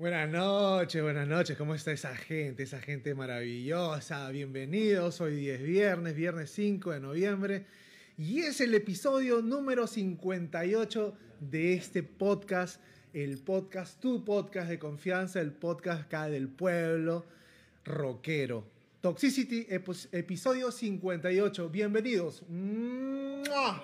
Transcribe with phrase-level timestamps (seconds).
[0.00, 1.58] Buenas noches, buenas noches.
[1.58, 2.62] ¿Cómo está esa gente?
[2.62, 4.30] Esa gente maravillosa.
[4.30, 5.20] Bienvenidos.
[5.20, 7.66] Hoy 10 viernes, viernes 5 de noviembre.
[8.16, 12.80] Y es el episodio número 58 de este podcast.
[13.12, 17.26] El podcast, tu podcast de confianza, el podcast acá del pueblo
[17.84, 18.64] rockero.
[19.02, 21.68] Toxicity, episodio 58.
[21.68, 22.42] Bienvenidos.
[22.48, 23.82] ¡Mua!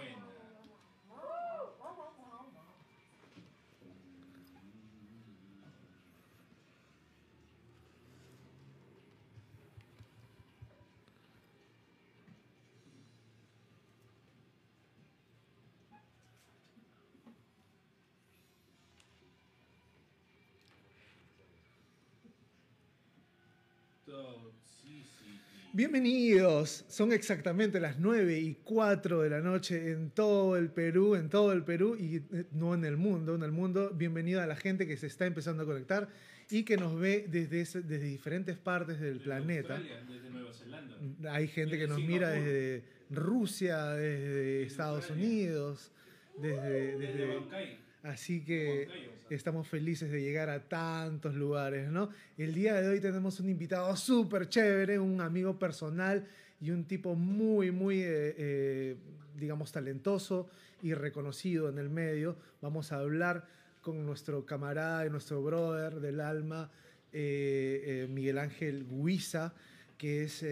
[25.73, 31.29] Bienvenidos, son exactamente las 9 y 4 de la noche en todo el Perú, en
[31.29, 33.91] todo el Perú y eh, no en el mundo, en el mundo.
[33.93, 36.09] Bienvenida a la gente que se está empezando a conectar
[36.49, 39.79] y que nos ve desde, desde diferentes partes del planeta.
[39.79, 41.35] desde Nueva Zelanda.
[41.35, 45.93] Hay gente que nos mira desde Rusia, desde Estados Unidos,
[46.39, 46.97] desde...
[46.97, 48.89] desde Así que
[49.31, 52.11] estamos felices de llegar a tantos lugares, ¿no?
[52.39, 56.25] El día de hoy tenemos un invitado súper chévere, un amigo personal
[56.61, 58.97] y un tipo muy, muy, eh, eh,
[59.37, 60.49] digamos, talentoso
[60.83, 62.37] y reconocido en el medio.
[62.61, 63.49] Vamos a hablar
[63.81, 66.71] con nuestro camarada y nuestro brother del alma,
[67.13, 69.53] eh, Miguel Ángel Guiza
[69.99, 70.45] que es,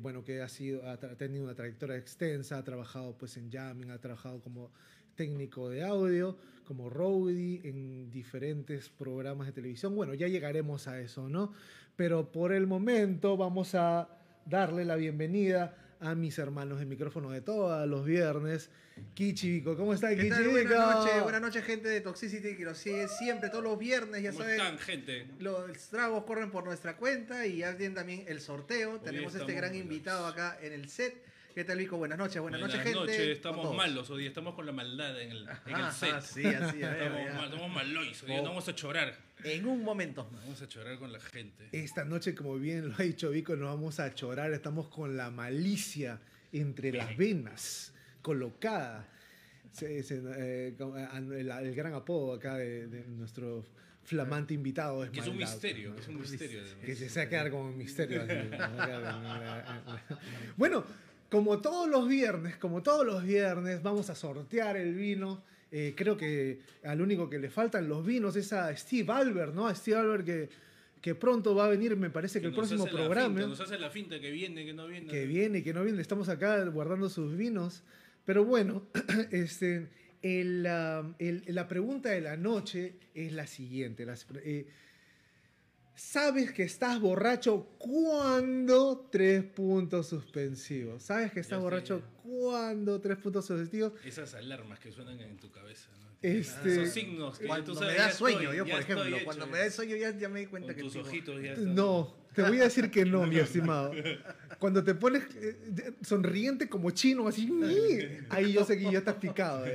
[0.00, 3.98] bueno, que ha, sido, ha tenido una trayectoria extensa, ha trabajado pues en jamming, ha
[3.98, 4.70] trabajado como
[5.16, 9.96] técnico de audio, como roadie en diferentes programas de televisión.
[9.96, 11.54] Bueno, ya llegaremos a eso, ¿no?
[11.96, 14.06] Pero por el momento vamos a
[14.44, 18.68] darle la bienvenida a mis hermanos de micrófono de todos los viernes.
[19.14, 20.50] Kichivico, ¿cómo está Kichivico?
[20.50, 24.32] Buenas noches, buenas noches gente de Toxicity que lo sigue siempre todos los viernes, ya
[24.32, 24.60] ¿Cómo saben.
[24.60, 25.26] están, gente?
[25.38, 29.00] Los tragos corren por nuestra cuenta y ya tienen también el sorteo.
[29.00, 31.27] Tenemos este gran invitado acá en el set
[31.58, 31.96] ¿Qué tal, Vico?
[31.96, 32.96] Buenas noches, buenas, noches, gente.
[32.96, 36.20] Buenas noches, estamos malos hoy, estamos con la maldad en el, en el set.
[36.20, 39.18] sí, así, estamos, mal, estamos malois, hoy, vamos a chorar.
[39.42, 40.30] En un momento.
[40.30, 41.68] Vamos a chorar con la gente.
[41.72, 45.32] Esta noche, como bien lo ha dicho Vico, nos vamos a chorar, estamos con la
[45.32, 46.20] malicia
[46.52, 47.92] entre las venas,
[48.22, 49.08] colocada.
[49.82, 53.66] Eh, el, gran apodo acá de, nuestro
[54.04, 57.28] flamante invitado es que es un misterio que es un misterio que se va a
[57.28, 58.22] quedar como un misterio
[60.56, 60.82] bueno
[61.30, 65.42] como todos los viernes, como todos los viernes, vamos a sortear el vino.
[65.70, 69.66] Eh, creo que al único que le faltan los vinos es a Steve Albert, ¿no?
[69.66, 70.48] A Steve Albert que,
[71.02, 73.40] que pronto va a venir, me parece que, el próximo programa.
[73.40, 75.08] nos hace la finta que viene, que no viene.
[75.08, 76.00] Que viene, que no viene.
[76.00, 77.82] Estamos acá guardando sus vinos.
[78.24, 78.86] Pero bueno,
[79.30, 79.88] este,
[80.22, 84.06] la pregunta de la noche es la siguiente.
[84.44, 84.66] Eh,
[85.98, 91.02] Sabes que estás borracho cuando tres puntos suspensivos.
[91.02, 93.94] Sabes que estás borracho cuando tres puntos suspensivos.
[94.04, 96.06] Esas alarmas que suenan en tu cabeza, ¿no?
[96.22, 99.58] Este, Esos signos que cuando tú sabes, me da sueño, yo por ejemplo, cuando me
[99.58, 101.74] da sueño ya, ya me di cuenta que tus ojitos ya están...
[101.74, 103.90] No, te voy a decir que no, mi estimado.
[104.60, 107.50] Cuando te pones eh, sonriente como chino, así,
[108.28, 109.66] ahí yo sé que ya estás picado.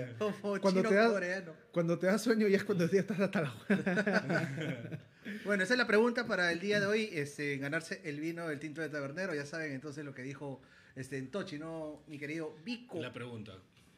[0.62, 1.44] Cuando, te da,
[1.74, 3.54] cuando te da sueño ya es cuando ya estás hasta la
[5.46, 8.60] Bueno, esa es la pregunta para el día de hoy, este, ganarse el vino del
[8.60, 9.34] tinto de tabernero.
[9.34, 10.62] Ya saben entonces lo que dijo
[10.96, 12.02] este, Tochi, ¿no?
[12.08, 13.02] Mi querido Vico.
[13.02, 13.54] La pregunta.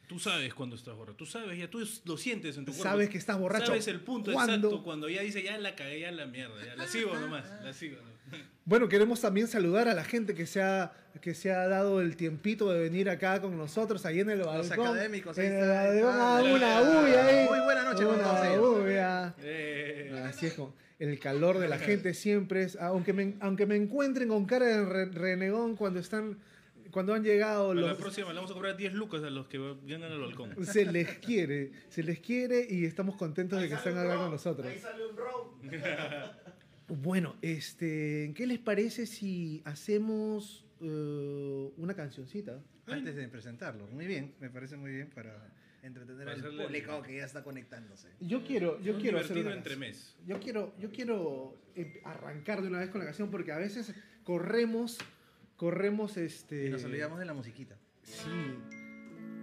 [0.08, 1.18] Tú sabes cuando estás borracho.
[1.18, 2.90] Tú sabes, ya tú lo sientes en tu cuerpo.
[2.90, 3.68] Sabes que estás borracho.
[3.68, 6.64] Sabes el punto exacto cuando ya dice, ya la cagué, ya la mierda.
[6.64, 7.98] Ya la sigo nomás, la sigo.
[8.68, 10.92] Bueno, queremos también saludar a la gente que se ha,
[11.22, 14.58] que se ha dado el tiempito de venir acá con nosotros, ahí en el balcón.
[14.58, 15.38] Los académicos.
[15.38, 17.48] En el ah, una uña ahí.
[17.48, 19.28] Muy buena noche, Una uña.
[20.28, 20.58] Así es,
[21.00, 25.06] el calor de la gente siempre es, aunque me, aunque me encuentren con cara de
[25.06, 26.38] renegón cuando están
[26.96, 27.90] cuando han llegado los...
[27.90, 30.56] La próxima le vamos a cobrar 10 lucas a los que vienen al balcón.
[30.66, 34.66] Se les quiere, se les quiere y estamos contentos de que estén acá con nosotros.
[34.66, 35.16] Ahí sale un
[37.04, 42.62] Bueno, este, ¿qué les parece si hacemos uh, una cancioncita?
[42.88, 45.52] Antes de presentarlo, muy bien, me parece muy bien para
[45.86, 48.10] entretener al público que ya está conectándose.
[48.20, 50.16] Yo quiero, yo quiero hacer una entre mes.
[50.26, 53.94] Yo quiero, yo quiero eh, arrancar de una vez con la canción porque a veces
[54.24, 54.98] corremos
[55.56, 56.66] corremos este...
[56.66, 57.76] Y nos olvidamos de la musiquita.
[58.04, 58.60] Sí.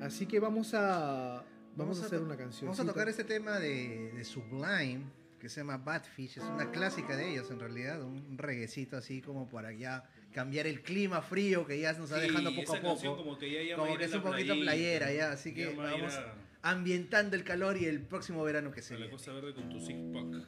[0.00, 1.44] Así que vamos a...
[1.74, 2.66] Vamos, a, hacer una canción.
[2.66, 5.04] Vamos a tocar este tema de, de, Sublime,
[5.40, 6.36] que se llama Badfish.
[6.36, 8.02] Es una clásica de ellos, en realidad.
[8.02, 12.54] Un reguecito así como para ya cambiar el clima frío que ya nos está dejando
[12.54, 13.16] poco a poco.
[13.16, 15.32] Como que, ya como que es un poquito playera ya.
[15.32, 16.18] Así que vamos
[16.62, 19.98] ambientando el calor y el próximo verano que se La cosa verde con tu six
[20.12, 20.46] pack.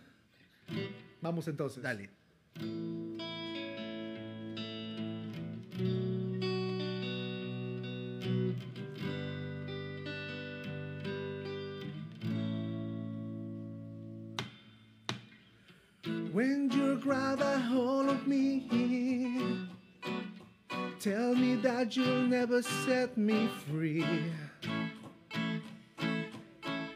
[1.21, 1.83] Vamos entonces.
[1.83, 2.11] Dale.
[16.33, 18.67] When you grab a hold of me,
[21.05, 24.07] tell me that you'll never set me free.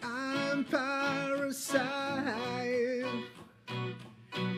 [0.02, 1.84] I'm parasite,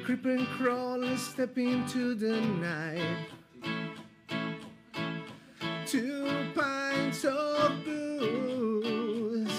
[0.05, 3.26] creep and crawl and step into the night.
[5.85, 9.50] Two pints of booze.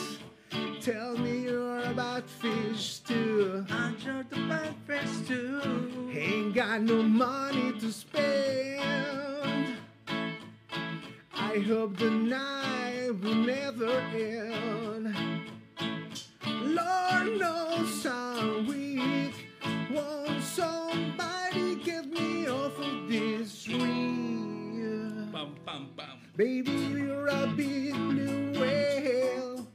[0.80, 3.66] Tell me you're about fish too.
[3.70, 6.10] Under the bad fish too.
[6.14, 8.71] Ain't got no money to spend.
[11.52, 15.14] I hope the night will never end.
[16.48, 19.36] Lord knows I'm weak.
[19.92, 25.30] Won't somebody get me off of this dream?
[25.34, 26.20] Pam, pam, pam.
[26.38, 29.68] Baby, you're a big blue whale.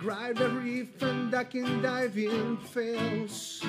[0.00, 3.62] Grab the reef and duck and dive in fails.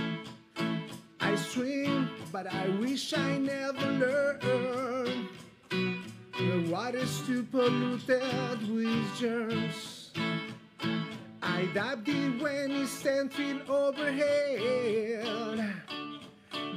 [1.20, 5.28] I swim, but I wish I never learned.
[6.40, 8.24] The water's too polluted
[8.74, 10.12] with germs.
[11.44, 12.92] I dive it when it's
[13.36, 15.76] feet overhead.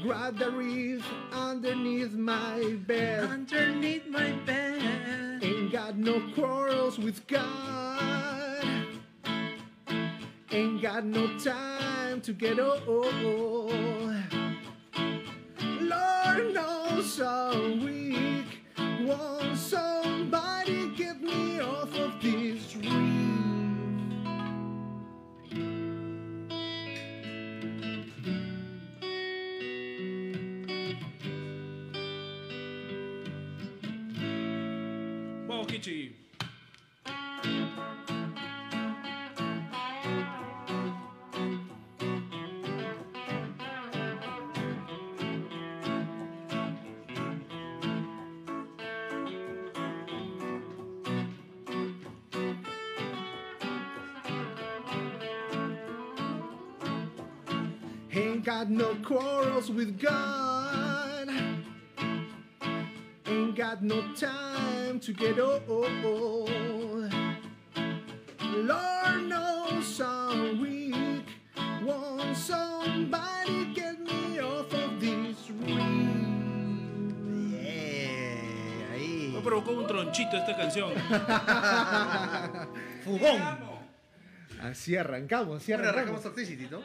[0.02, 3.22] Grab the reef underneath my bed.
[3.22, 5.44] Underneath my bed.
[5.44, 8.66] Ain't got no quarrels with God.
[10.50, 12.82] Ain't got no time to get old.
[15.80, 17.91] Lord knows I'm
[58.42, 61.28] Ain't got no quarrels with God.
[63.24, 65.62] Ain't got no time to get old.
[68.42, 71.24] Lord knows I'm weak.
[71.84, 77.52] Won't somebody get me off of this ring?
[77.52, 79.34] Yeah, ahí.
[79.34, 80.94] Me provocó un tronchito esta canción.
[83.04, 83.71] Fugón.
[84.62, 86.20] Así arrancamos, así Bueno, arrancamos.
[86.20, 86.82] arrancamos Toxicity, ¿no?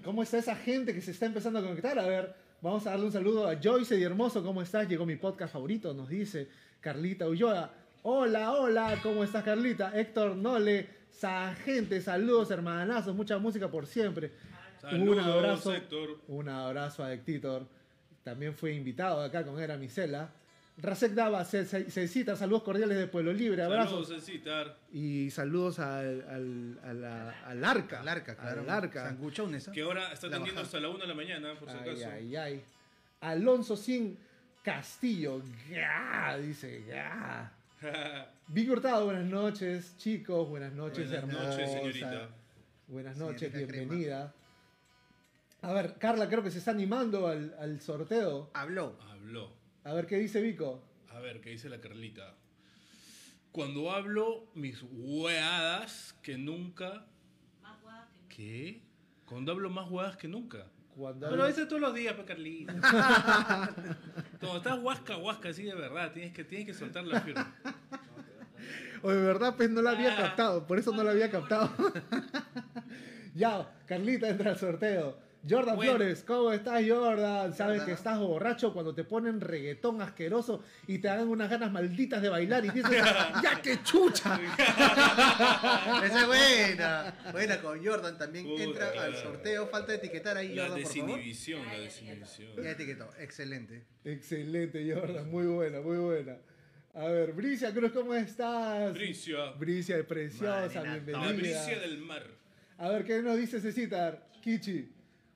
[0.04, 1.98] ¿Cómo está esa gente que se está empezando a conectar?
[1.98, 4.42] A ver, vamos a darle un saludo a Joyce y Hermoso.
[4.42, 4.88] ¿Cómo estás?
[4.88, 6.48] Llegó mi podcast favorito, nos dice
[6.80, 7.70] Carlita Ulloa.
[8.02, 9.92] Hola, hola, ¿cómo estás, Carlita?
[9.98, 14.32] Héctor Nole, esa gente, saludos, hermanazos, mucha música por siempre.
[14.80, 16.18] Saludos, un abrazo, Héctor.
[16.28, 17.66] un abrazo a Héctor.
[18.24, 20.30] También fue invitado acá con Era Micela.
[20.82, 24.06] Rasek Dava, cita, saludos cordiales de Pueblo Libre, abrazos.
[24.08, 24.76] Saludos, Citar.
[24.92, 28.00] Y saludos al, al, a la- al arca.
[28.00, 28.62] Al arca, claro.
[28.62, 29.04] Al arca.
[29.08, 29.72] Sanguchones, ¿ah?
[29.72, 32.10] Que ahora está atendiendo hasta la 1 de la mañana, por si Ay, acaso.
[32.12, 32.62] ay, ay.
[33.20, 34.16] Alonso Sin
[34.62, 35.42] Castillo.
[35.70, 36.38] ¡Gah!
[36.38, 37.52] Dice, ¡gah!
[38.48, 40.48] Vicky Hurtado, buenas noches, chicos.
[40.48, 41.48] Buenas noches, Buenas hermosa.
[41.50, 42.28] noches, señorita.
[42.88, 44.34] Buenas noches, Señorita bienvenida.
[45.62, 48.50] A ver, Carla creo que se está animando al, al sorteo.
[48.54, 48.96] Habló.
[49.10, 49.59] Habló.
[49.84, 50.82] A ver qué dice Vico.
[51.10, 52.34] A ver, ¿qué dice la Carlita?
[53.52, 57.06] Cuando hablo mis hueadas que nunca.
[58.28, 58.82] ¿Qué?
[59.24, 60.66] Cuando hablo más hueadas que nunca.
[60.94, 62.72] Cuando Pero habla- eso todos los días, pe Carlita.
[64.40, 67.54] Cuando estás huasca, huasca así de verdad, tienes que, tienes que soltar la firma.
[69.02, 70.16] O de verdad, pues no la había Ah.
[70.24, 71.70] captado, por eso no la había captado.
[73.34, 75.18] ya, Carlita entra al sorteo.
[75.48, 75.92] Jordan Bueno.
[75.92, 77.54] Flores, ¿cómo estás, Jordan?
[77.54, 77.86] Sabes Jordan.
[77.86, 82.28] que estás borracho cuando te ponen reggaetón asqueroso y te dan unas ganas malditas de
[82.28, 82.90] bailar y dices,
[83.42, 84.38] ¡ya que chucha!
[86.04, 87.14] Esa es buena.
[87.32, 89.66] Buena con Jordan también Puta, entra al sorteo.
[89.68, 91.06] Falta etiquetar ahí La Jordan, por favor.
[91.08, 92.62] desinhibición, la desinhibición.
[92.62, 93.10] Ya etiquetó.
[93.18, 93.84] Excelente.
[94.04, 96.36] Excelente, Jordan, muy buena, muy buena.
[96.92, 98.92] A ver, Bricia Cruz, ¿cómo estás?
[98.92, 99.52] Bricia.
[99.52, 101.24] Bricia preciosa, Marina, bienvenida.
[101.24, 102.26] La bricia del mar.
[102.78, 104.26] A ver, ¿qué nos dice Cecitar?
[104.42, 104.90] Kichi.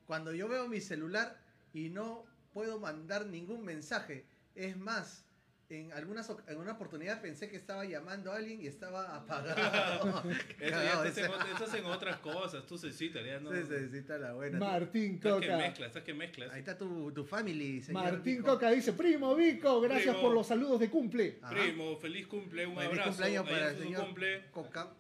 [0.07, 1.39] Cuando yo veo mi celular
[1.73, 5.25] y no puedo mandar ningún mensaje, es más,
[5.71, 10.23] en algunas en una oportunidad pensé que estaba llamando a alguien y estaba apagado.
[10.61, 13.51] Eso ya estás en, otras cosas, tú cecita, ya no.
[13.51, 14.59] Se necesita la buena.
[14.59, 15.57] Martín Estás que Coca.
[15.57, 16.53] mezclas, estás que mezclas.
[16.53, 18.05] Ahí está tu, tu family, señor.
[18.05, 18.53] Martín Vico.
[18.53, 20.29] Coca dice, primo Vico, gracias Primo.
[20.29, 21.39] por los saludos de cumple.
[21.43, 21.55] Ajá.
[21.55, 23.09] Primo, feliz cumple, un Feliz abrazo.
[23.11, 24.45] cumpleaños para el señor cumple.
[24.51, 24.93] Coca.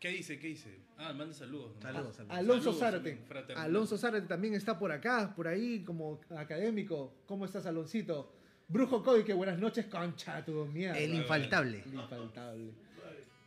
[0.00, 0.38] ¿Qué dice?
[0.38, 0.78] ¿Qué dice?
[1.02, 1.72] Ah, manda saludos.
[1.76, 1.80] ¿no?
[1.82, 2.36] Saludos, saludos.
[2.36, 3.54] Alonso Saludos, Zárate.
[3.56, 7.14] Alonso Zárate también está por acá, por ahí, como académico.
[7.26, 8.30] ¿Cómo estás, Aloncito?
[8.68, 10.98] Brujo Coy, que buenas noches, concha tu mierda.
[10.98, 11.82] El infaltable.
[11.86, 12.70] El infaltable.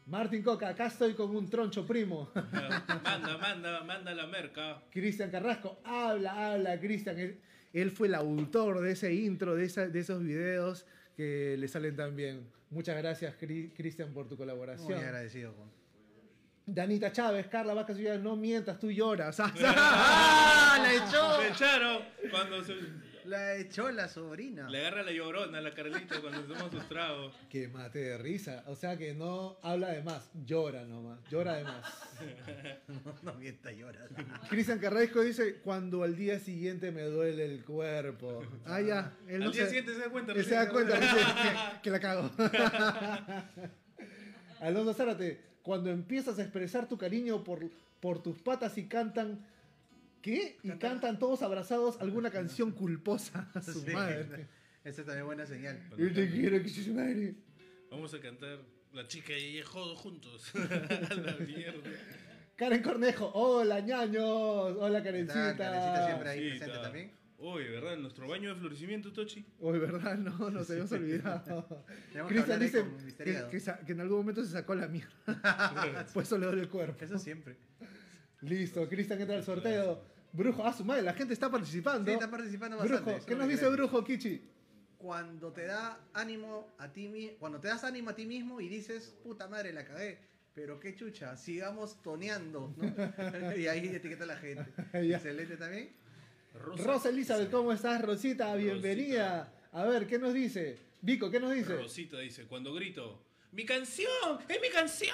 [0.08, 2.30] Martín Coca, acá estoy con un troncho primo.
[3.04, 4.82] Manda, manda, manda la merca.
[4.92, 7.18] Cristian Carrasco, habla, habla, Cristian.
[7.20, 7.40] Él,
[7.72, 11.96] él fue el autor de ese intro, de, esa- de esos videos que le salen
[11.96, 12.46] tan bien.
[12.72, 15.00] Muchas gracias, Cri- Cristian, por tu Muy colaboración.
[15.00, 15.54] agradecido.
[15.54, 15.70] Juan.
[16.66, 19.38] Danita Chávez, Carla Vacas Villar, no mientas, tú lloras.
[19.42, 21.38] ¡Ah, la echó!
[21.42, 22.02] Me echaron
[22.32, 22.76] cuando se,
[23.26, 24.70] La echó la sobrina.
[24.70, 27.34] le agarra la llorona a la Carlita cuando toma sus tragos.
[27.50, 28.64] Que mate de risa.
[28.68, 31.84] O sea que no habla de más, llora nomás, llora de más.
[32.88, 34.00] No, no mienta, llora.
[34.50, 38.42] Cristian Carrasco dice, cuando al día siguiente me duele el cuerpo.
[38.66, 39.12] Ah, ya.
[39.28, 40.32] Él no Al día se- siguiente se da cuenta.
[40.32, 42.32] Él se da cuenta que, que la cago.
[44.62, 47.68] Alonso Zárate, cuando empiezas a expresar tu cariño por,
[48.00, 49.46] por tus patas y cantan...
[50.22, 50.58] ¿Qué?
[50.64, 53.92] Y cantan todos abrazados alguna canción culposa a su Sí.
[53.92, 54.48] madre.
[54.84, 55.80] Esa es también buena señal.
[55.98, 57.36] Yo te quiero que su madre.
[57.90, 58.60] Vamos a cantar
[58.94, 60.52] La chica y ella jodo juntos.
[60.54, 61.90] la mierda.
[62.56, 64.24] Karen Cornejo, hola ñaños,
[64.80, 65.58] hola Está, Karencita.
[65.58, 66.82] Karencita siempre ahí Sí, presente está.
[66.84, 67.12] también.
[67.44, 67.98] Uy, ¿verdad?
[67.98, 69.46] Nuestro baño de florecimiento, Tochi.
[69.60, 70.18] Uy, ¿verdad?
[70.18, 71.84] No, nos habíamos olvidado.
[72.30, 72.86] Cristian dice
[73.86, 76.08] que, en algún momento se sacó la mierda.
[76.14, 77.04] Pues eso le duele el cuerpo.
[77.04, 77.58] Eso siempre.
[78.40, 80.02] Listo, Cristian entra al sorteo.
[80.32, 82.06] Brujo, ah, su madre, la gente está participando.
[82.06, 83.12] Sí, está participando bastante.
[83.12, 83.70] Brujo, ¿qué no nos me dice.
[83.70, 84.50] Brujo Kichi?
[84.98, 88.70] Cuando te da ánimo a ti mismo, cuando te das ánimo a ti mismo y
[88.70, 90.18] dices, puta madre, la cagué.
[90.54, 92.86] Pero qué chucha, sigamos toneando, ¿no?
[93.58, 94.72] y ahí etiqueta a la gente.
[94.94, 96.03] Excelente también.
[96.54, 98.56] Rosa, Elizabeth, ¿cómo estás, Rosita?
[98.56, 99.52] Bienvenida.
[99.72, 100.78] A ver, ¿qué nos dice?
[101.02, 101.76] Vico, ¿qué nos dice?
[101.76, 104.40] Rosita dice, cuando grito, ¡Mi canción!
[104.50, 105.14] ¡Es mi canción!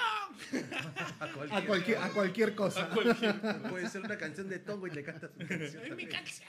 [1.20, 2.86] A A cualquier, a cualquier cosa.
[2.86, 3.36] A cualquier...
[3.70, 5.84] Puede ser una canción de Tongo y le cantas una canción.
[5.86, 6.48] ¡Es mi canción!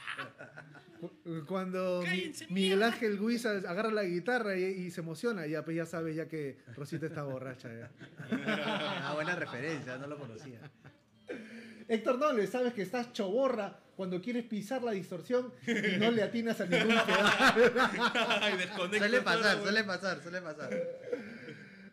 [1.48, 5.86] Cuando Cállense, Miguel Ángel Guiza agarra la guitarra y, y se emociona, ya, pues ya
[5.86, 7.68] sabe ya que Rosita está borracha.
[7.68, 7.90] ya.
[8.30, 10.60] Ah, buena referencia, no lo conocía.
[11.88, 16.58] Héctor Noble, sabes que estás choborra cuando quieres pisar la distorsión y no le atinas
[16.58, 18.88] a ningún pedal.
[18.96, 20.70] Suele pasar, suele pasar, suele pasar.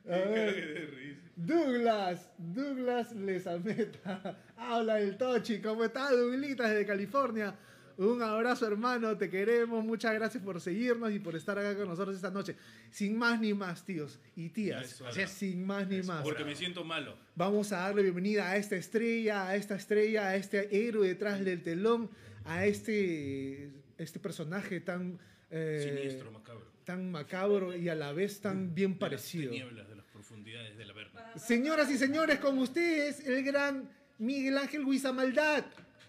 [0.05, 7.53] A ver, Douglas, Douglas Lesameta, habla el Tochi, ¿cómo está Douglitas desde California?
[7.97, 12.15] Un abrazo hermano, te queremos, muchas gracias por seguirnos y por estar acá con nosotros
[12.15, 12.55] esta noche.
[12.91, 16.21] Sin más ni más, tíos y tías, Eso, Así es, sin más ni más.
[16.23, 17.17] Porque me siento malo.
[17.35, 21.63] Vamos a darle bienvenida a esta estrella, a esta estrella, a este héroe detrás del
[21.63, 22.09] telón,
[22.45, 25.17] a este, este personaje tan,
[25.49, 26.65] eh, Siniestro, macabro.
[26.83, 29.45] tan macabro y a la vez tan bien De parecido.
[29.45, 31.19] las tinieblas, de las profundidades del Averno.
[31.35, 33.89] Señoras y señores, con ustedes, el gran
[34.19, 35.65] Miguel Ángel Huiza Maldad.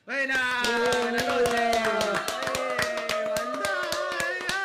[0.09, 0.62] ¡Buena!
[1.03, 1.61] ¡Buenas noches!
[1.61, 1.83] ¡Eh!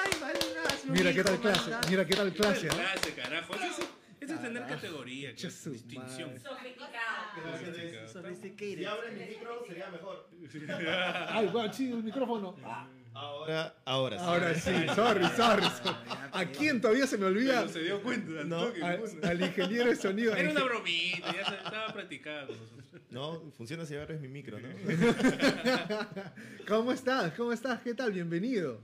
[0.05, 0.77] ¡Ay, maldad!
[0.81, 2.67] Su Mira qué tal clase, mira qué tal clase.
[2.69, 2.75] ¿ah?
[2.75, 3.53] Clase, carajo.
[3.55, 3.79] Eso es,
[4.21, 4.75] eso es tener Carajo.
[4.81, 6.29] categoría, que es su distinción.
[6.29, 6.39] madre.
[6.39, 8.07] Sofisticado.
[8.07, 8.77] Sophisticated.
[8.77, 10.29] Si abren mi micro sería mejor.
[11.29, 12.55] Ay, guau, sí, el micrófono.
[12.63, 14.23] Ah, Ahora, ahora sí.
[14.25, 15.63] Ahora sí, sorry, sorry.
[15.65, 15.95] sorry.
[16.31, 17.61] ¿A quién todavía se me olvida?
[17.61, 18.41] Pero se dio cuenta.
[18.41, 18.65] al No.
[18.65, 20.35] toque, Al, ingeniero de sonido.
[20.35, 23.01] Era una bromita, ya se- estaba practicada con nosotros.
[23.11, 24.67] No, funciona si abres mi micro, ¿no?
[26.67, 27.33] ¿Cómo estás?
[27.33, 27.81] ¿Cómo estás?
[27.81, 28.11] ¿Qué tal?
[28.11, 28.81] Bienvenido.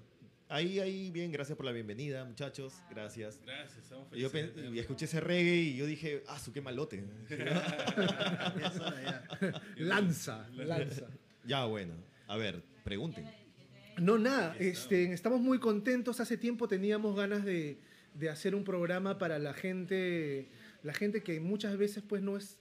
[0.51, 2.73] Ahí, ahí, bien, gracias por la bienvenida, muchachos.
[2.89, 3.39] Gracias.
[3.45, 4.55] Gracias, estamos Yo felices.
[4.63, 7.03] pen- y escuché ese reggae y yo dije, ah, su qué malote.
[9.77, 11.05] Lanza, lanza.
[11.45, 11.93] ya, bueno.
[12.27, 13.29] A ver, pregunten.
[14.01, 16.19] No, nada, este, estamos muy contentos.
[16.19, 17.79] Hace tiempo teníamos ganas de,
[18.13, 20.49] de hacer un programa para la gente,
[20.83, 22.59] la gente que muchas veces pues no es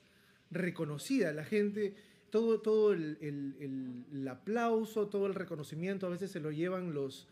[0.51, 1.95] reconocida, la gente,
[2.31, 6.93] todo, todo el, el- el- el aplauso, todo el reconocimiento a veces se lo llevan
[6.95, 7.29] los,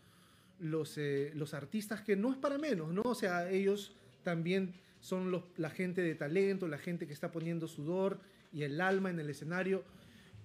[0.59, 3.01] los, eh, los artistas que no es para menos, ¿no?
[3.03, 7.67] O sea, ellos también son los, la gente de talento, la gente que está poniendo
[7.67, 8.19] sudor
[8.53, 9.83] y el alma en el escenario,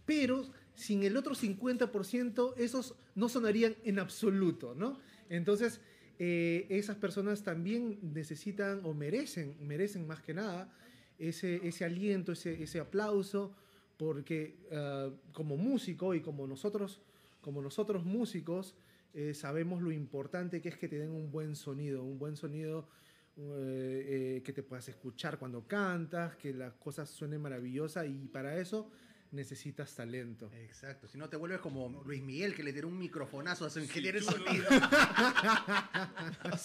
[0.05, 4.99] pero sin el otro 50% esos no sonarían en absoluto, ¿no?
[5.29, 5.81] Entonces,
[6.19, 10.73] eh, esas personas también necesitan o merecen, merecen más que nada
[11.19, 13.55] ese, aliento, ese, aplauso,
[13.97, 17.01] porque ah, como músico y como nosotros,
[17.41, 18.75] como nosotros músicos,
[19.15, 22.89] eh, sabemos lo importante que es que te den un buen sonido, un buen sonido
[23.37, 28.59] eh, eh, que te puedas escuchar cuando cantas, que las cosas suenen maravillosas y para
[28.59, 28.91] eso
[29.33, 30.51] necesitas talento.
[30.55, 33.81] Exacto, si no te vuelves como Luis Miguel que le tiró un microfonazo a su
[33.81, 34.45] Sí, ingeniero de chulo.
[34.47, 34.69] sonido.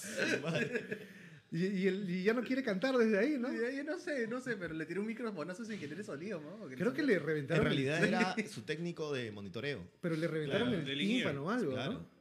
[1.49, 3.47] Y, y él- y ya no quiere cantar desde ahí, ¿no?
[3.49, 6.57] No sé, no sé, pero le tiró un microfonazo a su ingeniero de sonido, ¿no?
[6.57, 9.79] Porque Creo no que le En reventaron, el- realidad era su técnico de monitoreo.
[10.01, 11.93] pero le reventaron Claro, el tímpano o algo, Claro.
[11.93, 12.17] ¿no?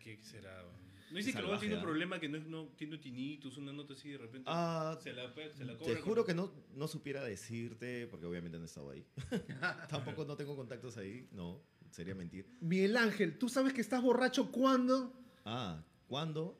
[0.00, 0.60] ¿Qué será?
[1.10, 1.84] No dice que luego tiene un ¿ah?
[1.84, 4.44] problema que no, es, no tiene tinnitus, una nota así de repente.
[4.50, 8.26] Ah, se la, se la Te cobra juro con- que no, no supiera decirte, porque
[8.26, 9.04] obviamente no he estado ahí.
[9.88, 12.46] Tampoco no tengo contactos ahí, no, sería mentir.
[12.60, 15.12] Miguel Ángel, ¿tú sabes que estás borracho cuando?
[15.44, 16.58] Ah, ¿cuándo?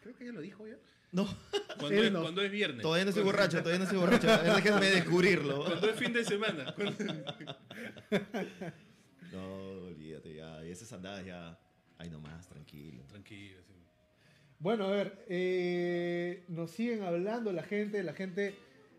[0.00, 0.78] Creo que ya lo dijo ya.
[1.10, 1.26] No,
[1.78, 2.20] Cuando, es, no.
[2.20, 2.82] cuando es viernes.
[2.82, 4.26] todavía no soy borracho, todavía no soy borracho.
[4.26, 5.64] Déjenme descubrirlo.
[5.64, 6.74] Cuando es fin de semana.
[9.32, 9.44] No,
[9.88, 10.64] olvídate ya.
[10.64, 11.58] Y esas andadas ya.
[11.98, 13.02] Ay, nomás, tranquilo.
[13.08, 13.58] Tranquilo.
[13.66, 13.74] sí.
[14.60, 18.56] Bueno, a ver, eh, nos siguen hablando la gente, la gente,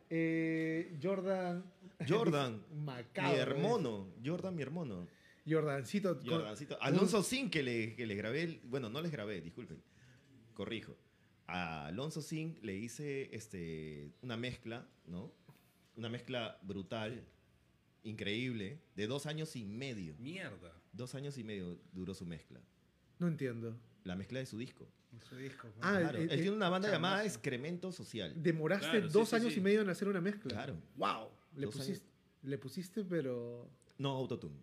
[0.10, 1.64] eh, Jordan.
[2.08, 4.08] Jordan, Macabro, mi hermano.
[4.26, 5.08] Jordan, mi hermano.
[5.48, 6.18] Jordancito.
[6.20, 6.78] con- Jordancito.
[6.82, 8.60] Alonso Sin, que le, que le grabé.
[8.66, 9.82] bueno, no les grabé, disculpen.
[10.54, 10.96] Corrijo.
[11.48, 15.34] A Alonso Sin le hice este, una mezcla, ¿no?
[15.96, 17.26] Una mezcla brutal,
[18.04, 20.16] increíble, de dos años y medio.
[20.20, 20.74] Mierda.
[20.94, 22.62] Dos años y medio duró su mezcla.
[23.18, 23.76] No entiendo.
[24.04, 24.88] La mezcla de su disco.
[25.12, 25.68] En su disco.
[25.74, 25.76] pues.
[25.82, 26.18] Ah, Claro.
[26.20, 27.24] eh, Él eh, tiene una banda llamada.
[27.26, 28.34] Excremento Social.
[28.36, 29.60] Demoraste Claro, dos sí, años sí.
[29.60, 30.52] y medio en hacer una mezcla.
[30.52, 30.76] Claro.
[30.96, 31.30] ¡Wow!
[31.56, 32.08] Le pusiste,
[32.44, 33.70] le pusiste, pero.
[33.98, 34.56] No autotune.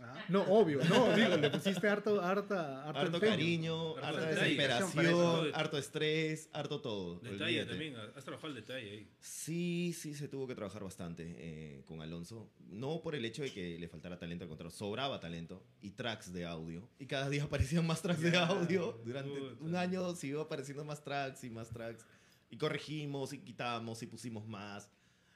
[0.00, 0.24] Ah.
[0.28, 5.78] No, obvio, no, digo, le pusiste harto, harta, harto, Harto cariño, Harto harta desesperación, harto
[5.78, 7.16] estrés, harto todo.
[7.20, 7.70] Detalle olvídate.
[7.70, 7.96] también.
[8.14, 9.08] Has trabajado el detalle ahí.
[9.20, 12.50] Sí, sí, se tuvo que trabajar bastante eh, con Alonso.
[12.68, 16.32] No por el hecho de que le faltara talento, al contrario, sobraba talento y tracks
[16.32, 16.88] de audio.
[16.98, 19.00] Y cada día aparecían más tracks de audio.
[19.04, 19.64] Durante puta.
[19.64, 22.06] un año siguió apareciendo más tracks y más tracks.
[22.50, 24.88] Y corregimos y quitamos y pusimos más.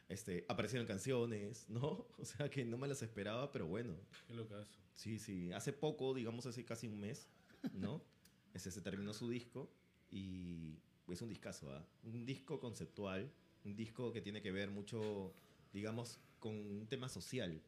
[0.08, 2.06] Este, aparecieron canciones, ¿no?
[2.18, 3.94] O sea que no me las esperaba, pero bueno.
[4.26, 4.70] Qué locazo.
[4.94, 5.52] Sí, sí.
[5.52, 7.28] Hace poco, digamos hace casi un mes,
[7.72, 8.02] ¿no?
[8.54, 9.70] Ese se terminó su disco
[10.10, 11.86] y es un discazo, ¿ah?
[12.04, 13.32] Un disco conceptual,
[13.64, 15.34] un disco que tiene que ver mucho,
[15.72, 17.62] digamos, con un tema social,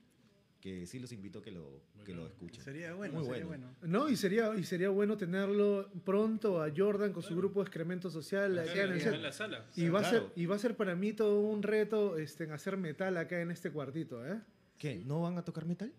[0.64, 2.64] que sí los invito a que lo, que lo escuchen.
[2.64, 3.66] Sería bueno, Muy sería bueno.
[3.78, 3.98] bueno.
[3.98, 8.08] No, y sería, y sería bueno tenerlo pronto a Jordan con su grupo de excremento
[8.10, 9.20] social Acá en el en set.
[9.20, 9.66] la sala.
[9.76, 10.20] Y va, a Claro.
[10.20, 13.42] ser, y va a ser para mí todo un reto este, en hacer metal acá
[13.42, 14.40] en este cuartito, ¿eh?
[14.78, 15.02] ¿Qué?
[15.04, 15.92] ¿No van a tocar metal?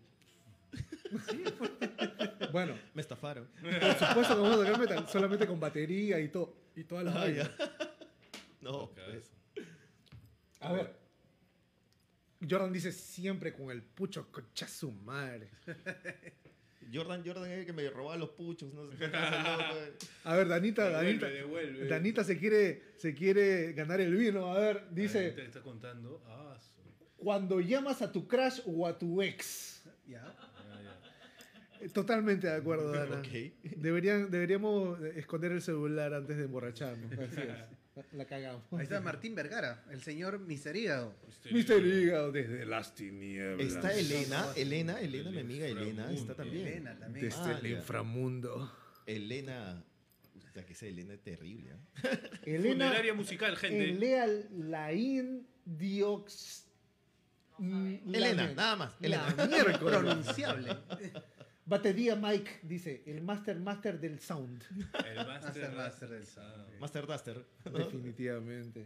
[2.52, 3.48] Bueno, Me estafaron.
[3.62, 3.72] por
[4.08, 6.56] supuesto que vamos a tocar metal, solamente con batería y todo.
[6.76, 7.52] Y todas las Ah.
[8.62, 9.32] No, pues,
[10.60, 11.05] A ver.
[12.50, 15.50] Jordan dice siempre con el pucho concha su madre.
[16.94, 18.72] Jordan, Jordan es el que me robaba los puchos.
[18.74, 19.10] No sé eh.
[20.24, 21.88] A ver, Danita, Devuelve, Danita, devuelve.
[21.88, 24.54] Danita se quiere, se quiere ganar el vino.
[24.54, 26.24] A ver, Te dice, está contando.
[26.28, 26.76] Ah, su-
[27.18, 29.84] cuando llamas a tu crush o a tu ex.
[30.08, 30.36] Ya.
[31.94, 33.22] Totalmente de acuerdo, Dana.
[33.78, 37.12] Deberían, deberíamos esconder el celular antes de emborracharnos.
[37.14, 37.85] Así es.
[38.12, 38.62] La cagamos.
[38.74, 41.16] Ahí está Martín Vergara, el señor Miserígado.
[41.50, 43.66] Mister Hígado desde las tinieblas.
[43.68, 46.68] Está Elena, no, Elena, Elena, mi amiga Elena, está también.
[46.68, 47.26] Elena también.
[47.26, 47.78] Desde Ah, el ya.
[47.78, 48.72] inframundo.
[49.06, 49.82] Elena,
[50.46, 51.72] o sea, que esa Elena es terrible.
[51.72, 52.20] ¿eh?
[52.46, 53.90] Elena, Funeraria musical, gente.
[53.92, 56.66] Elea Laín Diox.
[57.60, 58.94] mm, Elena, la- nada más.
[59.00, 59.46] La Elena.
[59.48, 59.78] miércoles.
[59.98, 60.78] Pronunciable.
[61.66, 64.64] Batería Mike dice, el master master del sound.
[65.06, 66.80] El Master Master, Master Master del Sound.
[66.80, 67.46] Master Duster.
[67.74, 68.86] Definitivamente.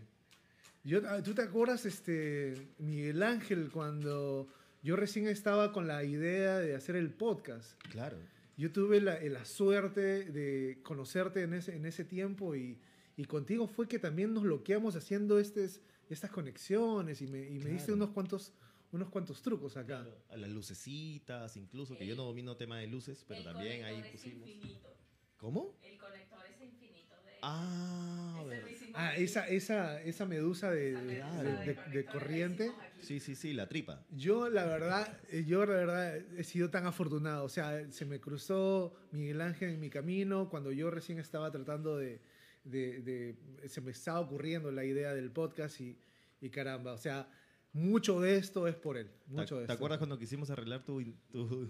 [0.84, 4.48] Yo, ah, ¿Tú te acuerdas, este, Miguel Ángel, cuando
[4.82, 7.78] yo recién estaba con la idea de hacer el podcast?
[7.90, 8.18] Claro.
[8.56, 12.80] Yo tuve la, la suerte de conocerte en ese, en ese tiempo y,
[13.18, 17.70] y contigo fue que también nos bloqueamos haciendo estes, estas conexiones y me, y me
[17.72, 17.96] diste Claro.
[17.96, 18.54] unos cuantos,
[18.92, 20.06] unos cuantos trucos acá.
[20.30, 23.96] A las lucecitas, incluso, que yo no domino tema de luces, pero el también ahí
[23.96, 24.50] conector es pusimos.
[24.50, 24.96] infinito.
[25.38, 25.78] ¿Cómo?
[25.84, 27.16] El conector es infinito.
[27.24, 31.76] De, Ah, el Ah, esa, esa, esa medusa de, Esa de- medusa de- de de-
[31.76, 32.72] conector de la corriente.
[33.02, 34.04] Sí, sí, sí, la tripa.
[34.12, 37.46] Yo la verdad, eh, yo la verdad he sido tan afortunado.
[37.46, 41.96] O sea, se me cruzó Miguel Ángel en mi camino cuando yo recién estaba tratando
[41.98, 42.20] de,
[42.66, 45.98] de- de- se me estaba ocurriendo la idea del podcast y,
[46.42, 47.30] y caramba, o sea,
[47.74, 49.10] mucho de esto es por él.
[49.48, 51.02] ¿Te, de acuerdas cuando quisimos arreglar tu,
[51.32, 51.68] tu,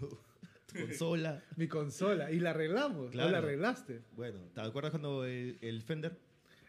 [0.68, 1.44] tu consola?
[1.58, 3.32] Mi consola y la arreglamos, ¿o Claro.
[3.32, 4.02] la arreglaste.
[4.16, 6.18] Bueno, ¿te acuerdas cuando el, el Fender?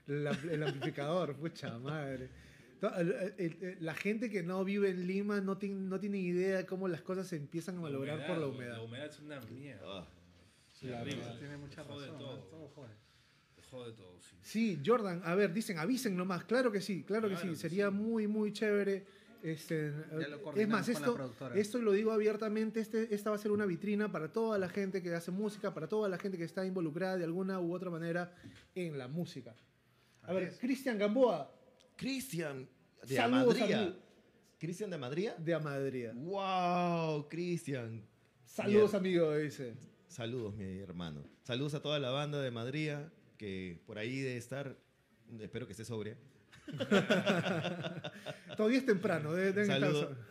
[0.06, 2.28] La- el amplificador, pucha madre.
[3.80, 7.26] La gente que no vive en Lima no tiene, no tiene idea cómo las cosas
[7.28, 8.76] se empiezan a malograr por la humedad.
[8.78, 9.82] La humedad es una mierda.
[10.00, 10.08] Ah,
[10.72, 11.20] Sí, La horrible.
[11.20, 11.38] verdad.
[11.38, 12.18] Tiene mucha Te jode razón.
[12.18, 12.36] todo.
[12.36, 12.42] ¿no?
[12.44, 12.94] Todo jode.
[13.54, 14.36] Te jode todo, sí.
[14.40, 17.88] Sí, Jordan, a ver, dicen, avisen nomás, claro que sí, claro, que sí, que sería
[17.90, 17.94] sí.
[17.94, 19.04] muy, muy chévere.
[19.42, 19.92] Este,
[20.56, 24.32] es más, esto, esto lo digo abiertamente, este, esta va a ser una vitrina para
[24.32, 27.58] toda la gente que hace música, para toda la gente que está involucrada de alguna
[27.58, 28.34] u otra manera
[28.74, 29.54] en la música.
[30.22, 30.56] A ver.
[30.58, 31.52] Cristian Gamboa,
[31.96, 32.68] Cristian
[33.06, 33.96] de Saludos, Amadría.
[34.58, 35.34] ¿Cristian de Amadría?
[35.36, 36.12] de Amadría.
[36.12, 37.28] ¡Wow!
[37.28, 38.04] Cristian.
[38.44, 39.00] Saludos, Bien.
[39.00, 39.74] amigo, dice.
[40.08, 41.24] Saludos, mi hermano.
[41.44, 42.92] Saludos a toda la banda de Madrid,
[43.38, 44.76] que por ahí debe estar,
[45.38, 46.18] espero que esté sobria.
[48.56, 49.80] Todavía es temprano, deben estar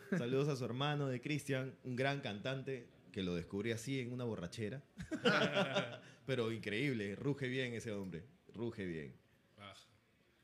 [0.17, 4.23] Saludos, a su hermano de Cristian, un gran cantante que lo descubrí así en una
[4.23, 4.81] borrachera.
[6.25, 9.15] Pero increíble, ruge bien ese hombre, ruge bien.
[9.57, 9.87] Baja.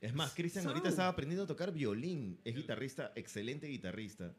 [0.00, 2.40] Es más, Cristian ahorita estaba aprendiendo a tocar violín.
[2.44, 4.34] Es guitarrista, excelente guitarrista,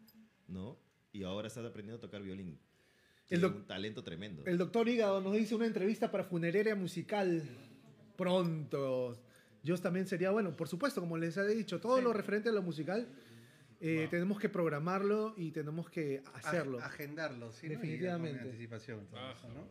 [0.48, 0.78] ¿no?
[1.12, 2.60] Y ahora está aprendiendo a tocar violín.
[3.30, 4.44] El un talento tremendo.
[4.46, 7.44] El doctor Hígado nos dice una entrevista para Funeraria Musical
[8.16, 9.18] pronto.
[9.68, 12.04] Yo también sería, bueno, por supuesto, como les he dicho, todo Sí.
[12.04, 13.06] lo referente a lo musical,
[13.82, 14.10] eh, Wow.
[14.10, 16.80] tenemos que programarlo y tenemos que hacerlo.
[16.80, 17.68] Ag- Agendarlo, sí.
[17.68, 18.40] Definitivamente.
[18.40, 19.06] con anticipación.
[19.08, 19.68] todo Baja, eso, ¿no?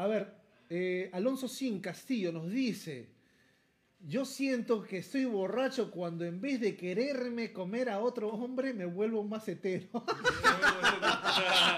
[0.00, 0.32] A ver,
[0.70, 3.08] eh, Alonso Sin Castillo nos dice,
[3.98, 8.84] yo siento que estoy borracho cuando en vez de quererme comer a otro hombre me
[8.86, 9.88] vuelvo más hetero.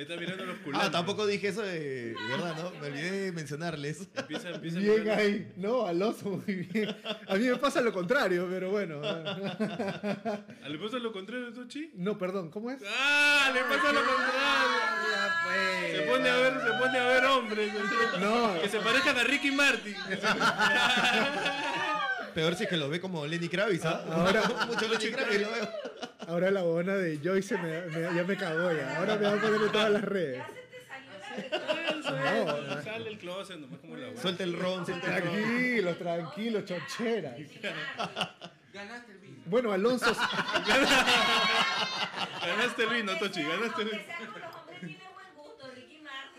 [0.00, 0.88] Ya está mirando los culantes.
[0.88, 2.70] Ah, tampoco dije eso de verdad, ¿no?
[2.80, 4.08] Me olvidé de mencionarles.
[4.14, 6.96] Empieza, empieza a Bien mirar- ahí, no, Alonso, muy bien.
[7.28, 9.02] A mí me pasa lo contrario, pero bueno.
[9.04, 11.90] ¿Ah, ¿Le pasa lo contrario, Tochi?
[11.96, 12.80] No, perdón, ¿cómo es?
[12.88, 13.50] ¡Ah!
[13.52, 15.90] ¡Le pasa lo contrario!
[15.92, 17.72] Se pone a ver, se pone a ver hombres.
[18.20, 18.58] No.
[18.62, 19.96] Que se parezcan a Ricky Martin.
[22.34, 24.02] Peor si es que lo ve como Lenny Kravitz, ¿ah?
[24.10, 25.68] Ahora- Mucho Lenny Kravitz lo veo.
[26.26, 28.96] Ahora la bona de Joyce me, me- ya me cagó ya.
[28.98, 30.42] Ahora me va a poner en todas las redes.
[31.36, 32.82] Ya se te salió la No.
[32.82, 34.16] Sale el closet nomás como la.
[34.20, 35.32] Suelta el ron, suelta el ron.
[35.32, 37.36] Tranquilo, tranquilo, chocheras.
[38.72, 39.36] Ganaste el vino.
[39.46, 40.12] Bueno, Alonso,
[42.46, 45.00] Ganaste el vino, Tochi, ganaste el vino.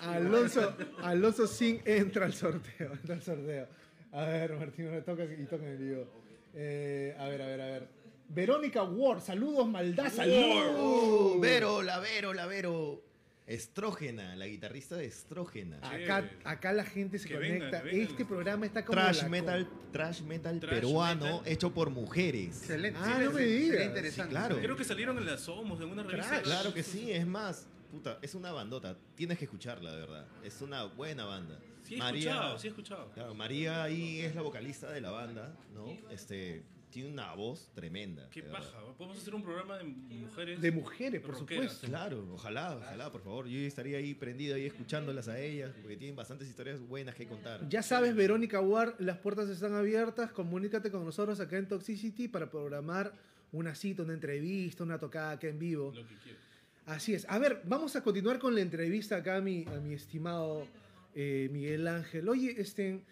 [0.02, 3.68] Alonso, Alonso Sin entra al sorteo, entra al sorteo.
[4.14, 6.06] A ver, Martín, me toca y toca en vivo.
[6.54, 7.88] Eh, a ver, a ver, a ver.
[8.34, 11.42] Verónica Ward, saludos, maldad, Uh, saludos.
[11.42, 13.04] Vero, la Vero, la Vero.
[13.48, 15.78] Estrógena, la guitarrista de Estrógena.
[15.82, 17.84] Acá, acá la gente se Que conecta.
[17.90, 21.42] este programa está como Trash metal, trash metal Trash peruano metal.
[21.52, 22.60] hecho por mujeres.
[22.60, 22.98] Excelente.
[23.04, 23.70] Ah, sí, no me digas.
[23.72, 24.24] sería interesante.
[24.24, 24.58] Sí, claro.
[24.58, 26.30] Creo que salieron en las Somos, en una revista.
[26.30, 26.44] Trash.
[26.44, 28.96] Claro que sí, es más, puta, es una bandota.
[29.16, 30.26] Tienes que escucharla, de verdad.
[30.46, 31.60] Es una buena banda.
[31.84, 33.12] Sí he escuchado, sí he escuchado.
[33.14, 35.88] Claro, María ahí es la vocalista de la banda, ¿no?
[36.10, 38.30] Este, tiene una voz tremenda.
[38.30, 38.60] Qué verdad.
[38.60, 38.78] paja.
[38.98, 40.62] Podemos hacer un programa de mujeres.
[40.62, 41.64] de mujeres, por Rockeras.
[41.72, 41.88] supuesto.
[41.88, 43.48] Claro, ojalá, ojalá, por favor.
[43.48, 47.68] Yo estaría ahí prendido, ahí escuchándolas a ellas, porque tienen bastantes historias buenas que contar.
[47.70, 50.32] Ya sabes, Verónica Ward, las puertas están abiertas.
[50.32, 53.14] Comunícate con nosotros acá en Toxicity para programar
[53.52, 55.92] una cita, una entrevista, una tocada acá en vivo.
[55.96, 56.40] Lo que quiero.
[56.86, 57.26] Así es.
[57.30, 60.68] A ver, vamos a continuar con la entrevista acá a mi, a mi estimado
[61.16, 62.28] eh, Miguel Ángel.
[62.28, 63.04] Oye, este,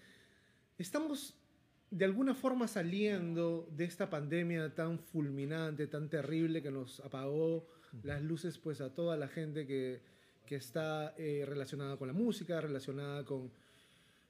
[0.77, 1.35] estamos
[1.91, 7.67] de alguna forma saliendo de esta pandemia tan fulminante, tan terrible que nos apagó
[8.03, 9.99] las luces pues a toda la gente que,
[10.45, 13.51] que está eh, relacionada con la música, relacionada con,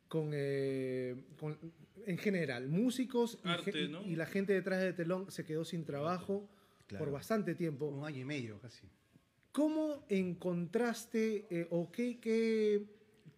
[0.08, 1.58] con, eh, con-
[2.06, 4.02] en general, músicos y Arte, ge- y, ¿no?
[4.04, 6.48] y la gente detrás del telón se quedó sin trabajo
[6.88, 7.06] Claro.
[7.06, 7.86] por bastante tiempo.
[7.86, 8.88] Un año y medio casi.
[9.52, 12.84] ¿Cómo encontraste eh, o qué, qué-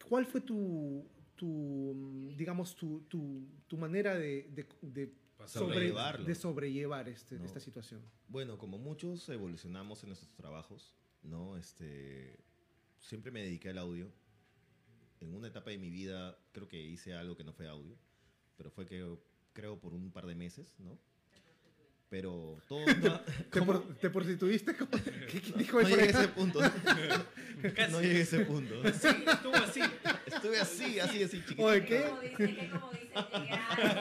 [0.08, 1.04] cuál fue tu,
[1.42, 5.12] tu mm, digamos, tu, tu, tu manera de, de, de
[5.48, 5.92] sobre-
[6.24, 7.46] de sobrellevar este, No.
[7.46, 8.02] esta situación?
[8.28, 11.58] Bueno, como muchos evolucionamos en nuestros trabajos, ¿no?
[11.58, 12.38] Este,
[13.00, 14.12] siempre me dediqué al audio.
[15.20, 17.96] En una etapa de mi vida creo que hice algo que no fue audio,
[18.56, 19.18] pero fue que
[19.54, 21.00] creo por un par de meses, ¿no?
[22.12, 24.76] Pero todo no, ¿Te, por- te prostituiste?
[24.76, 24.92] ¿Cómo?
[24.92, 26.60] ¿Qué, qué dijo no el llegué a ese punto.
[27.74, 27.92] Casi.
[27.94, 28.76] No llegué a ese punto.
[28.94, 29.80] Sí, estuvo así.
[30.26, 31.64] Estuve así, así, así, chiquito.
[31.64, 32.02] Oye, ¿qué?
[32.04, 33.92] Como dice, que como dice, no.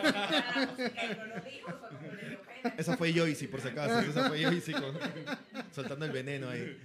[2.76, 4.00] Esa fue Joyce, por si acaso.
[4.00, 4.98] Esa fue Joyce con-
[5.72, 6.76] soltando el veneno ahí.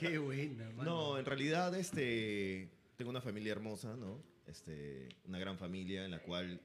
[0.00, 0.82] Qué buena, mano.
[0.84, 4.22] No, en realidad este, tengo una familia hermosa, ¿no?
[4.46, 6.60] Este, una gran familia en la cual, mm,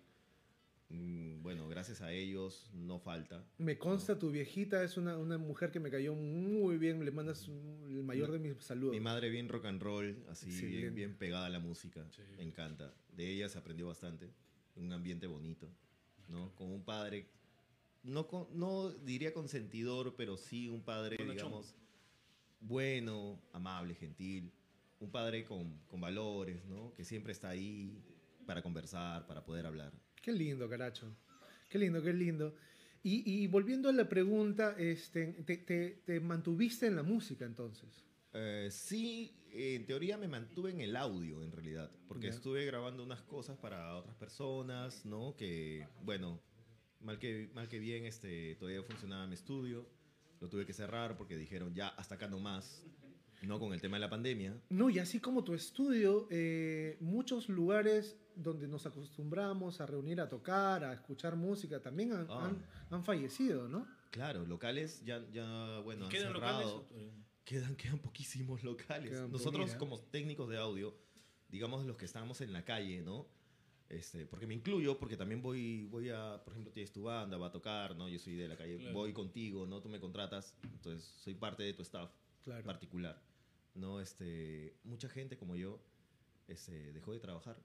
[0.90, 3.44] bueno, gracias a ellos no falta.
[3.58, 7.04] Me consta, tu viejita es una, una mujer que me cayó muy bien.
[7.04, 8.94] Le mandas el mayor de mis saludos.
[8.94, 12.22] Mi madre bien rock and roll, así bien, bien pegada a la música, Sí.
[12.38, 12.94] me encanta.
[13.16, 14.30] De ella se aprendió bastante,
[14.76, 15.68] un ambiente bonito,
[16.28, 16.54] ¿no?
[16.56, 17.28] Con un padre,
[18.04, 21.36] no, con- no diría consentidor, pero sí un padre, Bonachón.
[21.50, 21.76] digamos,
[22.60, 24.52] bueno, amable, gentil,
[25.00, 26.94] un padre con, con valores, ¿no?
[26.94, 28.02] Que siempre está ahí
[28.46, 29.92] para conversar, para poder hablar.
[30.24, 31.14] Qué lindo, caracho.
[31.70, 32.56] Qué lindo, qué lindo.
[33.04, 38.06] Y, y volviendo a la pregunta, este, te, te- te mantuviste en la música entonces?
[38.32, 42.34] Eh, sí, en teoría me mantuve en el audio, en realidad, porque Ya.
[42.34, 45.36] estuve grabando unas cosas para otras personas, ¿no?
[45.36, 46.42] Que, bueno,
[47.02, 49.86] mal que, mal que bien, este, todavía funcionaba mi estudio,
[50.40, 52.86] lo tuve que cerrar porque dijeron, ya, hasta acá no más,
[53.42, 53.60] ¿no?
[53.60, 54.58] Con el tema de la pandemia.
[54.70, 60.30] No, y así como tu estudio, eh, muchos lugares donde nos acostumbramos a reunir a
[60.30, 62.46] tocar, a escuchar música, también han, Ah.
[62.46, 63.88] han- han fallecido, ¿no?
[64.12, 66.78] Claro, locales ya, ya bueno, han ¿Quedan cerrado.
[66.88, 67.12] locales?
[67.46, 69.10] Quedan, quedan poquísimos locales.
[69.12, 70.96] Quedan Nosotros como técnicos de audio,
[71.50, 73.28] digamos los que estamos en la calle, ¿no?
[73.90, 77.48] Este, porque me incluyo, porque también voy, voy a, por ejemplo, tienes tu banda, va
[77.48, 78.08] a tocar, ¿no?
[78.10, 78.94] Yo soy de la calle, Claro.
[78.94, 79.82] voy contigo, ¿no?
[79.82, 82.10] Tú me contratas, entonces soy parte de tu staff
[82.44, 82.64] Claro.
[82.64, 83.22] particular,
[83.76, 84.00] ¿no?
[84.00, 85.80] Este, mucha gente como yo
[86.48, 87.58] este, dejó de trabajar.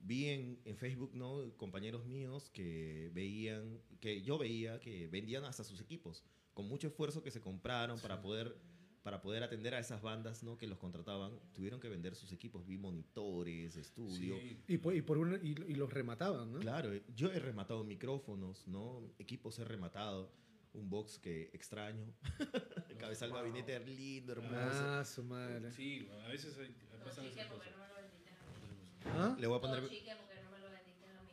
[0.00, 1.52] Vi en, en Facebook, ¿no?
[1.56, 7.22] Compañeros míos que veían, que yo veía que vendían hasta sus equipos, con mucho esfuerzo
[7.22, 8.56] que se compraron para poder
[9.02, 10.58] para poder atender a esas bandas ¿no?
[10.58, 14.36] que los contrataban, tuvieron que vender sus equipos, vi monitores, estudio.
[14.36, 14.58] Sí.
[14.68, 16.58] Y, por, y, por una- y, y los remataban, ¿no?
[16.58, 19.00] Claro, eh, yo he rematado micrófonos, ¿no?
[19.18, 20.30] Equipos he rematado,
[20.74, 22.12] un box que extraño,
[22.98, 24.54] cabeza al gabinete lindo, hermoso.
[24.54, 25.72] Ah, su madre.
[25.72, 27.78] Sí, a veces hay, pasan Chique, esas ¿por qué cosas.
[27.78, 28.97] no me lo vendiste a mí?
[29.16, 29.36] ¿Ah?
[29.38, 29.88] Le voy a poner...
[29.88, 31.32] Chique, ¿por qué no me lo vendiste a mí?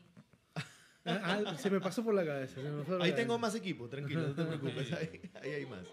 [1.06, 2.56] Ah, ah, se me pasó por la cabeza.
[2.56, 3.16] se me pasó por la Ahí cabeza.
[3.28, 5.88] tengo más equipo, tranquilo, no te preocupes, ahí, ahí hay más.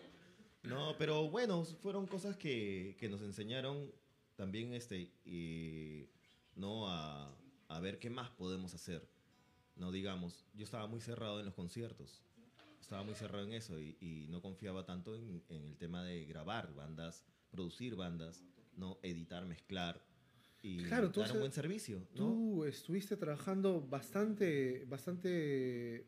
[0.62, 3.90] No, pero bueno, fueron cosas que, que nos enseñaron
[4.36, 6.08] también este, y,
[6.54, 6.88] ¿no?
[6.88, 7.34] A,
[7.68, 9.08] a ver qué más podemos hacer.
[9.74, 12.22] No digamos, yo estaba muy cerrado en los conciertos,
[12.80, 16.24] estaba muy cerrado en eso y, y no confiaba tanto en, en el tema de
[16.26, 18.44] grabar bandas, producir bandas,
[18.76, 20.00] no editar, mezclar
[20.62, 21.98] y Claro, dar un buen servicio.
[21.98, 22.06] ¿no?
[22.14, 26.06] Tú estuviste trabajando bastante, bastante,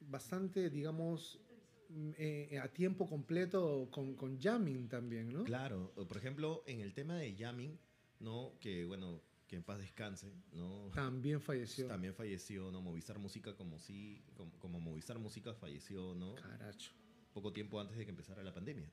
[0.00, 1.40] bastante, digamos,
[1.88, 5.44] mm, eh, a tiempo completo con, con jamming también, ¿no?
[5.44, 7.78] Claro, por ejemplo, en el tema de jamming,
[8.20, 8.52] ¿no?
[8.60, 10.90] Que bueno, que en paz descanse, ¿no?
[10.94, 11.86] También falleció.
[11.86, 12.82] También falleció, ¿no?
[12.82, 16.34] Movistar Música como sí, como, como Movistar Música falleció, ¿no?
[16.34, 16.92] Caracho.
[17.32, 18.90] Poco tiempo antes de que empezara la pandemia.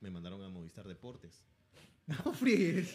[0.00, 1.44] Me mandaron a Movistar Deportes.
[2.06, 2.92] No fríes.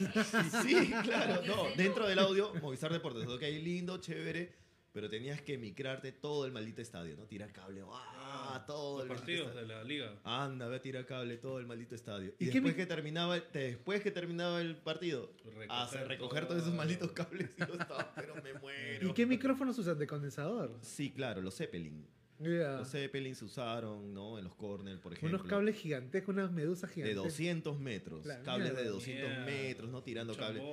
[0.64, 4.54] Sí, claro, no, dentro del audio, Movistar Deportes, ok, lindo, chévere,
[4.92, 7.24] pero tenías que micrarte todo el maldito estadio, ¿no?
[7.26, 8.64] Tirar cable, ¡ah!
[8.68, 9.68] Todo Los el maldito partidos estadio.
[9.68, 10.20] de la liga.
[10.24, 12.34] Anda, ve a tirar cable todo el maldito estadio.
[12.40, 16.50] Y, ¿Y qué después que terminaba, después que terminaba el partido, Recoger hace recoger todo.
[16.56, 19.10] todos esos malditos cables y yo estaba, pero me muero.
[19.10, 20.78] ¿Y qué micrófonos usan de condensador?
[20.82, 22.06] Sí, claro, los Zeppelin.
[22.40, 22.78] Ya.
[22.78, 24.38] Los Zeppelin se usaron, ¿no?
[24.38, 25.38] En los corners, por ejemplo.
[25.38, 27.16] Unos cables gigantescos, unas medusas de gigantes.
[27.18, 28.26] 200 metros.
[28.26, 28.92] La cables de mierda.
[28.92, 29.46] 200 Mierda.
[29.46, 30.04] metros, ¿no?
[30.04, 30.64] Tirando cables.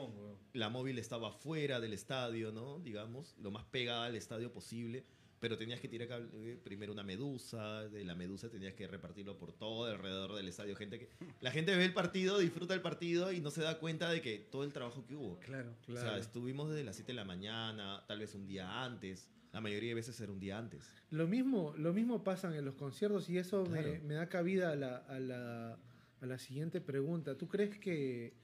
[0.52, 2.78] La móvil estaba fuera del estadio, ¿no?
[2.80, 5.04] Digamos, lo más pegada al estadio posible.
[5.40, 9.36] Pero tenías que tirar cable- eh, primero una medusa, de la medusa tenías que repartirlo
[9.36, 10.74] por todo alrededor del estadio.
[10.74, 11.10] Gente que,
[11.42, 14.38] la gente ve el partido, disfruta el partido y no se da cuenta de que
[14.38, 15.38] todo el trabajo que hubo.
[15.40, 16.16] Claro, O sea, claro.
[16.18, 19.28] estuvimos desde las 7 de la mañana, tal vez un día antes.
[19.54, 20.92] La mayoría de veces era un día antes.
[21.10, 24.04] Lo mismo, lo mismo pasa en los conciertos y eso me, Claro.
[24.04, 25.78] me da cabida a la, a, la,
[26.20, 27.38] a la siguiente pregunta.
[27.38, 28.34] ¿Tú crees que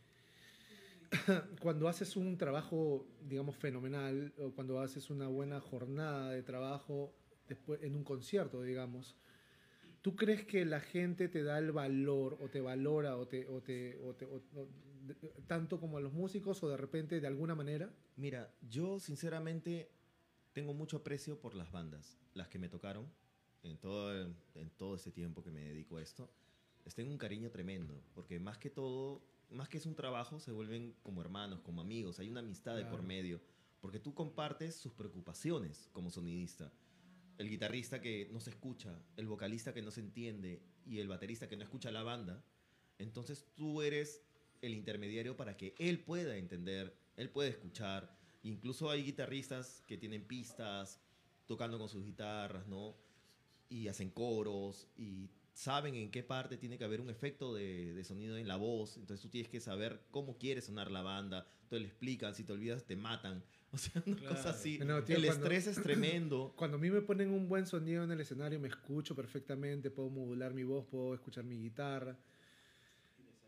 [1.60, 7.12] cuando haces un trabajo, digamos, fenomenal, o cuando haces una buena jornada de trabajo
[7.48, 9.16] después en un concierto, digamos,
[10.02, 13.60] ¿tú crees que la gente te da el valor o te valora o te, o
[13.60, 14.68] te, o te- o-
[15.48, 17.92] tanto como a los músicos o de repente de alguna manera?
[18.16, 19.90] Mira, yo sinceramente
[20.60, 23.10] tengo mucho aprecio por las bandas, las que me tocaron
[23.62, 26.30] en todo, el- en todo este tiempo que me dedico a esto.
[26.84, 30.52] Les tengo un cariño tremendo, porque más que todo, más que es un trabajo, se
[30.52, 33.04] vuelven como hermanos, como amigos, hay una amistad de por Claro.
[33.04, 33.40] medio,
[33.80, 36.70] porque tú compartes sus preocupaciones como sonidista.
[37.38, 41.48] El guitarrista que no se escucha, el vocalista que no se entiende y el baterista
[41.48, 42.44] que no escucha la banda.
[42.98, 44.22] Entonces tú eres
[44.60, 48.19] el intermediario para que él pueda entender, él pueda escuchar.
[48.42, 51.00] Incluso hay guitarristas que tienen pistas
[51.46, 52.94] tocando con sus guitarras, ¿no?
[53.68, 58.04] Y hacen coros y saben en qué parte tiene que haber un efecto de, de
[58.04, 58.96] sonido en la voz.
[58.96, 61.46] Entonces tú tienes que saber cómo quiere sonar la banda.
[61.64, 63.42] Entonces le explican, si te olvidas te matan.
[63.72, 64.34] O sea, una Claro.
[64.34, 64.80] cosa así.
[64.80, 66.52] No, tío, el cuando- estrés es tremendo.
[66.56, 70.10] Cuando a mí me ponen un buen sonido en el escenario, me escucho perfectamente, puedo
[70.10, 72.18] modular mi voz, puedo escuchar mi guitarra.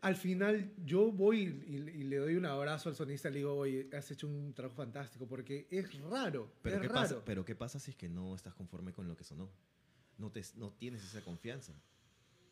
[0.03, 3.55] Al final, yo voy y, y le doy un abrazo al sonista y le digo,
[3.57, 7.01] oye, has hecho un trabajo fantástico, porque es raro, Pero es ¿qué, raro.
[7.01, 9.49] pasa, pero ¿qué pasa si es que no estás conforme con lo que sonó?
[10.19, 11.73] No, te, no tienes esa confianza.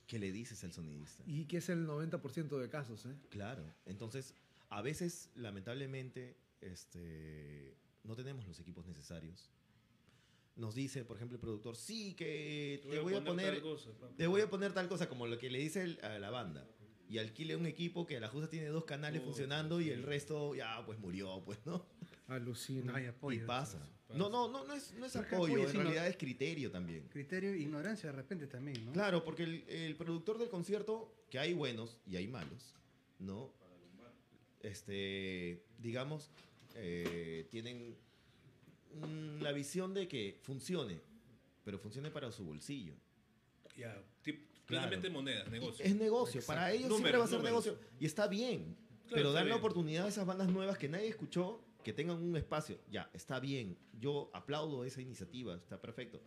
[0.07, 1.23] ¿Qué le dices al sonidista?
[1.27, 3.17] Y que es el 90% de casos, ¿eh?
[3.31, 3.65] Claro.
[3.85, 4.35] Entonces,
[4.69, 9.51] a veces, lamentablemente, este, no tenemos los equipos necesarios.
[10.57, 14.09] Nos dice, por ejemplo, el productor, sí, que te voy a poner, tal cosa, pa,
[14.17, 16.69] te voy a poner tal cosa, como lo que le dice el- a la banda.
[17.11, 20.55] Y alquile un equipo que a la justa tiene dos canales funcionando y el resto
[20.55, 21.85] ya pues murió, pues, ¿no?
[22.29, 22.93] Alucina.
[22.93, 23.47] No hay Y apoyo.
[23.47, 23.79] pasa.
[23.81, 24.17] pasa.
[24.17, 27.09] No, no, no, no es, no es apoyo, apoyo, en sino- realidad es criterio también.
[27.11, 28.93] Criterio, ignorancia de repente también, ¿no?
[28.93, 32.75] Claro, porque el, el productor del concierto, que hay buenos y hay malos,
[33.19, 33.53] ¿no?
[34.63, 36.31] Este, digamos,
[36.75, 37.97] eh, tienen
[38.95, 41.01] mm, la visión de que funcione,
[41.65, 42.95] pero funcione para su bolsillo.
[43.77, 43.97] Ya,
[44.71, 45.85] tip- claramente monedas, negocio.
[45.85, 47.67] Es negocio, para ellos siempre Números, va a ser números.
[47.67, 47.89] negocio.
[47.99, 51.65] Y está bien, Claro, pero dar la oportunidad a esas bandas nuevas que nadie escuchó,
[51.85, 53.77] que tengan un espacio, ya, está bien.
[53.99, 56.21] Yo aplaudo esa iniciativa, está perfecto.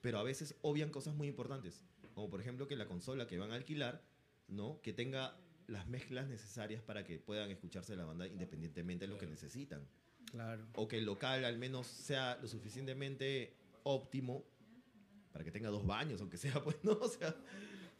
[0.00, 1.84] Pero a veces obvian cosas muy importantes,
[2.14, 4.02] como por ejemplo que la consola que van a alquilar,
[4.48, 4.80] ¿no?
[4.82, 5.36] Que tenga
[5.66, 9.32] las mezclas necesarias para que puedan escucharse la banda independientemente de lo que Claro.
[9.34, 9.86] necesitan.
[10.30, 10.66] Claro.
[10.74, 14.44] O que el local al menos sea lo suficientemente óptimo
[15.32, 16.92] para que tenga dos baños, aunque sea, pues, ¿no?
[16.92, 17.36] O sea,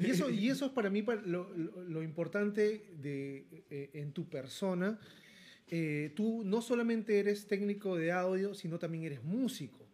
[0.01, 4.29] Y eso, y eso es para mí lo, lo- lo importante de, eh, en tu
[4.29, 4.99] persona.
[5.69, 9.87] Eh, tú no solamente eres técnico de audio, sino también eres músico.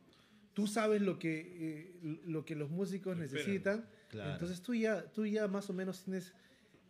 [0.54, 3.84] Tú sabes lo que, eh, lo que los músicos necesitan.
[4.08, 4.32] Claro.
[4.32, 6.32] Entonces tú ya, tú ya más o menos tienes,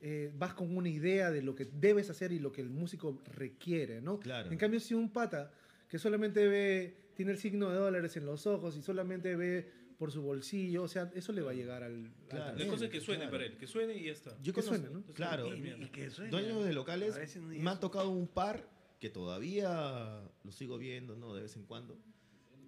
[0.00, 3.20] eh, vas con una idea de lo que debes hacer y lo que el músico
[3.34, 4.20] requiere, ¿no?
[4.20, 4.52] Claro.
[4.52, 5.50] En cambio, si un pata
[5.88, 9.68] que solamente ve, tiene el signo de dólares en los ojos y solamente ve
[9.98, 12.06] por su bolsillo, o sea, eso le va a llegar al...
[12.06, 12.44] al Claro.
[12.46, 12.72] La talento.
[12.74, 13.32] cosa es que suene Claro.
[13.32, 14.36] para él, que suene y ya está.
[14.42, 15.02] Yo Que suene, ¿no?
[15.14, 16.30] claro, Y- Y que suene.
[16.30, 18.68] dueños de locales me han tocado un par
[19.00, 21.34] que todavía lo sigo viendo, ¿no?
[21.34, 21.98] De vez en cuando,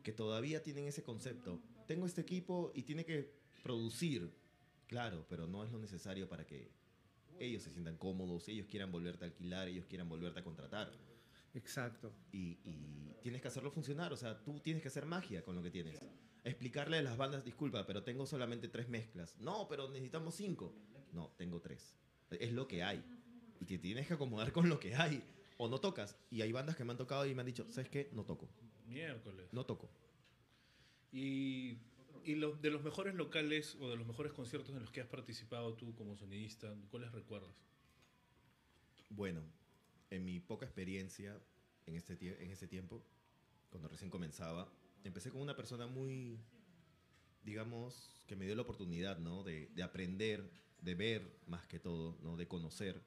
[0.03, 1.61] que todavía tienen ese concepto.
[1.87, 4.31] Tengo este equipo y tiene que producir,
[4.87, 6.71] claro, pero no es lo necesario para que
[7.41, 10.91] ellos se sientan cómodos, ellos quieran volverte a alquilar, ellos quieran volverte a contratar.
[11.59, 12.13] Exacto.
[12.33, 15.63] Y, y tienes que hacerlo funcionar, o sea, tú tienes que hacer magia con lo
[15.63, 15.99] que tienes.
[16.45, 19.37] Explicarle a las bandas, disculpa, pero tengo solamente tres mezclas.
[19.41, 20.73] No, pero necesitamos cinco.
[21.13, 21.95] No, tengo tres.
[22.31, 23.03] Es lo que hay.
[23.61, 25.23] Y te tienes que acomodar con lo que hay.
[25.57, 26.17] O no tocas.
[26.31, 28.09] Y hay bandas que me han tocado y me han dicho, ¿sabes qué?
[28.13, 28.49] No toco.
[28.87, 29.49] Miércoles.
[29.53, 29.91] No toco.
[31.11, 31.79] Y,
[32.25, 35.09] y lo- de los mejores locales o de los mejores conciertos en los que has
[35.09, 37.51] participado tú como sonidista, ¿cuáles recuerdas?
[39.11, 39.43] Bueno,
[40.11, 41.39] en mi poca experiencia
[41.87, 43.03] en este, en ese tiempo,
[43.71, 44.71] cuando recién comenzaba,
[45.05, 46.39] empecé con una persona muy,
[47.43, 49.43] digamos, que me dio la oportunidad, ¿no?
[49.43, 52.37] De, de aprender, de ver más que todo, ¿no?
[52.37, 53.03] De conocer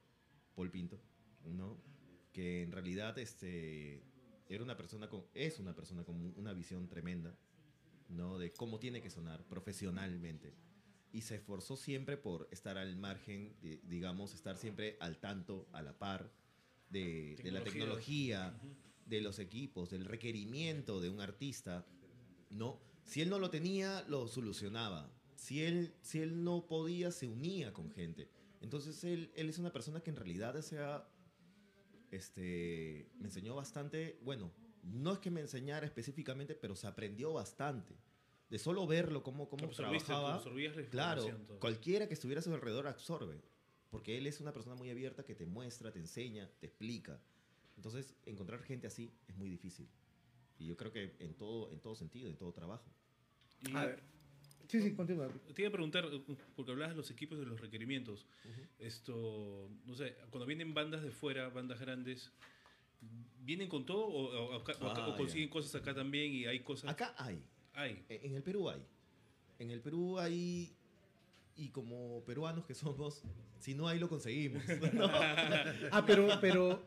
[0.55, 0.99] Paul Pinto,
[1.45, 1.77] ¿no?
[2.33, 4.03] Que en realidad este,
[4.49, 7.37] era una persona con, es una persona con una visión tremenda,
[8.09, 8.37] ¿no?
[8.37, 10.53] De cómo tiene que sonar profesionalmente.
[11.13, 13.53] Y se esforzó siempre por estar al margen,
[13.83, 16.31] digamos, estar siempre al tanto, a la par
[16.91, 18.59] de, de la Tecnología.
[19.05, 21.85] de los equipos, del requerimiento de un artista,
[22.49, 22.79] ¿no?
[23.03, 25.11] Si él no lo tenía, lo solucionaba.
[25.35, 28.29] Si él, si él no podía, se unía con gente.
[28.61, 31.09] Entonces él, él es una persona que en realidad o sea,
[32.11, 37.95] este, me enseñó bastante, bueno, no es que me enseñara específicamente, pero se aprendió bastante.
[38.49, 40.41] De solo verlo, cómo, cómo trabajaba.
[40.89, 41.25] Claro,
[41.59, 43.41] cualquiera que estuviera a su alrededor absorbe.
[43.91, 47.19] Porque él es una persona muy abierta que te muestra, te enseña, te explica.
[47.75, 49.87] Entonces, encontrar gente así es muy difícil.
[50.57, 52.89] Y yo creo que en todo, en todo sentido, en todo trabajo.
[53.67, 54.03] Y A ver.
[54.67, 55.27] Sí, sí, continúa.
[55.53, 56.05] Te iba a preguntar,
[56.55, 58.25] porque hablabas de los equipos y de los requerimientos.
[58.79, 62.31] Esto, no sé, cuando vienen bandas de fuera, bandas grandes,
[63.41, 65.53] ¿vienen con todo o, o- acá- Ah, o consiguen ya.
[65.53, 66.89] cosas acá también y hay cosas?
[66.89, 67.43] Acá hay.
[67.73, 68.05] Hay.
[68.07, 68.81] En el Perú hay.
[69.59, 70.73] En el Perú hay.
[71.55, 73.23] Y como peruanos que somos,
[73.59, 74.63] si no hay, lo conseguimos.
[74.93, 75.05] ¿no?
[75.91, 76.83] Ah, pero, pero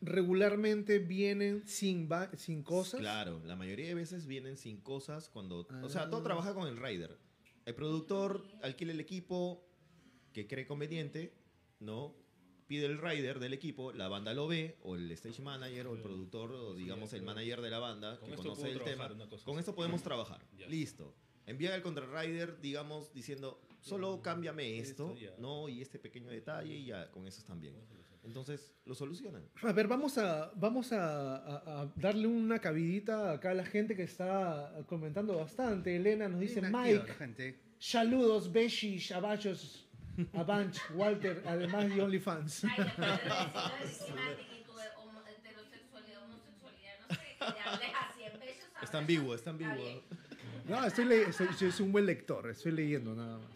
[0.00, 3.00] regularmente vienen sin, ba- sin cosas.
[3.00, 5.66] Claro, la mayoría de veces vienen sin cosas cuando...
[5.82, 6.10] O sea, Ah.
[6.10, 7.18] todo trabaja con el rider.
[7.64, 9.66] El productor alquila el equipo
[10.32, 11.34] que cree conveniente,
[11.80, 12.14] ¿no?
[12.66, 16.00] Pide el rider del equipo, la banda lo ve, o el stage manager, o el
[16.02, 18.84] productor, o digamos el manager de la banda, Con que esto conoce el tema.
[18.84, 20.40] trabajar, una cosa Con esto podemos trabajar.
[20.68, 21.14] Listo.
[21.46, 25.34] Envía el contrarrider, digamos, diciendo, solo cámbiame esto, Esto.
[25.38, 25.68] ¿no?
[25.68, 27.74] Y este pequeño detalle, y ya, con eso están bien.
[28.24, 29.46] Entonces, lo solucionan.
[29.62, 33.94] A ver, vamos a, vamos a, a- a darle una cabidita acá a la gente
[33.94, 35.94] que está comentando bastante.
[35.94, 37.60] Elena nos dice, Mike, gente.
[37.78, 39.86] saludos, beshi, shabachos,
[40.32, 42.64] abanch, Walter, además de OnlyFans.
[42.64, 43.08] Ay, yo te voy
[50.68, 53.48] no estoy le- soy, soy un buen lector, estoy leyendo nada más.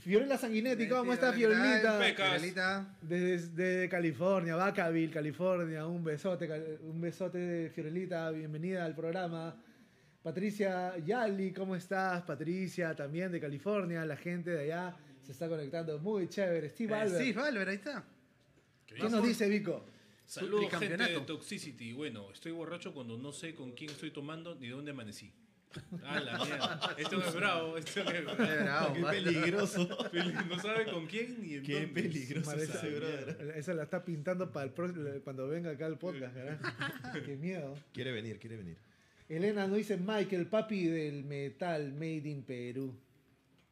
[0.00, 1.32] Fiorella Sanguinetti, ¿cómo está.
[1.32, 2.00] Fiorellita?
[2.14, 2.96] Fiorellita.
[3.02, 9.56] Desde, desde California, Vacaville, California, un besote, un besote de Fiorelita, bienvenida al programa.
[10.22, 12.22] Patricia Yali, ¿cómo estás?
[12.22, 16.68] Patricia, también de California, la gente de allá se está conectando, muy chévere.
[16.70, 18.04] Steve Eh, Albert, sí, Valver, ahí está.
[18.86, 19.84] ¿qué nos dice Vico?
[20.24, 21.20] Saludos, gente de.
[21.20, 21.92] Toxicity.
[21.92, 25.32] Bueno, estoy borracho cuando no sé con quién estoy tomando ni dónde amanecí.
[26.04, 26.94] Ah, la mierda.
[26.98, 28.36] Esto es bravo, esto es bravo.
[28.36, 29.88] bravo, Qué peligroso.
[30.48, 31.88] No sabe con quién ni en Qué dónde.
[32.02, 33.52] peligroso Parece- ese brother.
[33.56, 34.92] Esa la está pintando para el pro-
[35.24, 36.62] cuando venga acá al podcast, carajo.
[37.26, 37.74] Qué miedo.
[37.92, 38.76] Quiere venir, quiere venir.
[39.28, 42.94] Elena nos dice Mike, el papi del metal made in Perú.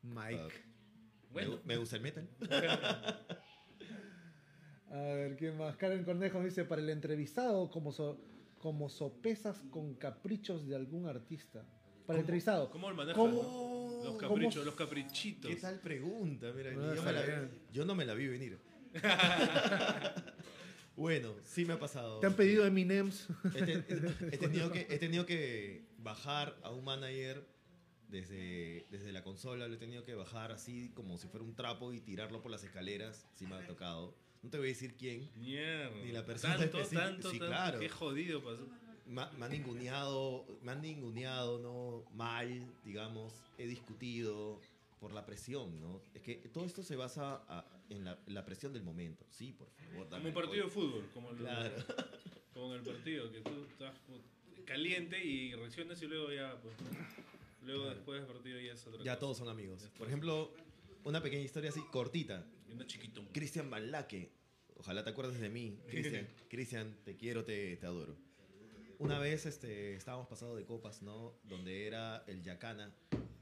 [0.03, 0.37] Mike.
[0.37, 2.29] Me, Bueno, me gusta el metal.
[4.91, 5.77] A ver, ¿qué más?
[5.77, 8.21] Karen Cornejo dice, para el entrevistado, como, so-
[8.59, 11.65] como sopesas con caprichos de algún artista.
[12.07, 12.71] Para el entrevistado.
[12.71, 13.17] ¿cómo el maneja?
[13.19, 15.51] ¿Cómo- Los cómo- caprichos, los caprichitos.
[15.51, 16.53] ¿Qué tal pregunta?
[16.55, 18.59] Mira, No, yo, está me la- yo no me la vi venir.
[20.97, 22.21] bueno, sí me ha pasado.
[22.21, 23.29] ¿Te han pedido Eminems?
[23.55, 23.85] He, te-
[24.33, 27.47] he tenido que, he tenido que bajar a un manager
[28.09, 31.93] desde, desde la consola, lo he tenido que bajar así como si fuera un trapo
[31.93, 34.17] y tirarlo por las escaleras, sí me ha tocado.
[34.43, 35.29] No te voy a decir quién.
[35.35, 35.91] Mierda.
[36.05, 37.05] Ni la persona tanto, específica.
[37.05, 37.53] tanto, Sí, tanto.
[37.53, 37.81] claro.
[37.81, 38.69] Qué jodido pasó.
[39.07, 42.05] Ma- Me, han ninguneado, me han ninguneado, ¿no?
[42.17, 43.33] Mal, digamos.
[43.59, 44.61] He discutido
[45.01, 46.01] por la presión, ¿no?
[46.15, 49.25] Es que todo esto se basa a- en la, la presión del momento.
[49.31, 50.09] Sí, por favor.
[50.09, 51.75] Como un partido de fútbol, como, el- Claro.
[52.55, 53.95] como en el partido, que tú estás
[54.65, 56.75] caliente y reaccionas y luego ya, pues.
[57.63, 59.19] Luego después del partido ya es otra Ya cosa.
[59.21, 59.89] todos son amigos.
[59.99, 60.53] Por ejemplo,
[61.05, 62.45] una pequeña historia así, cortita.
[62.69, 63.23] Y uno chiquito.
[63.33, 64.31] Cristian Malaque.
[64.79, 66.29] Ojalá te acuerdes de mí, Cristian.
[66.49, 68.17] Cristian, te quiero, te, te adoro.
[68.99, 71.35] Una vez este, estábamos pasando de copas, ¿no?
[71.45, 72.95] Donde era el Yacana,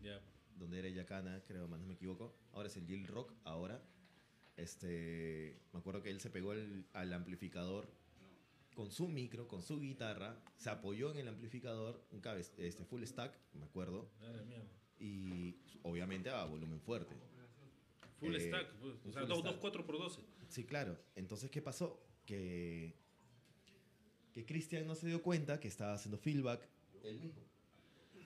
[0.03, 0.21] Ya.
[0.57, 2.35] donde era el Yacana, creo, más no me equivoco.
[2.53, 3.81] Ahora es el Jill Rock, ahora.
[4.57, 7.89] Este, me acuerdo que él se pegó el- al amplificador
[8.75, 13.03] con su micro, con su guitarra, se apoyó en el amplificador, un cabe- este, full
[13.05, 14.11] stack, me acuerdo,
[14.99, 17.15] y obviamente a volumen fuerte.
[18.19, 18.95] Full Eh, stack, pues.
[19.07, 19.53] O sea, full 2, stack.
[19.53, 20.21] 2, 4 por 12.
[20.49, 20.97] Sí, claro.
[21.15, 22.01] Entonces, ¿qué pasó?
[22.27, 22.97] Que,
[24.35, 26.69] que Cristian no se dio cuenta que estaba haciendo feedback
[27.05, 27.41] él mismo.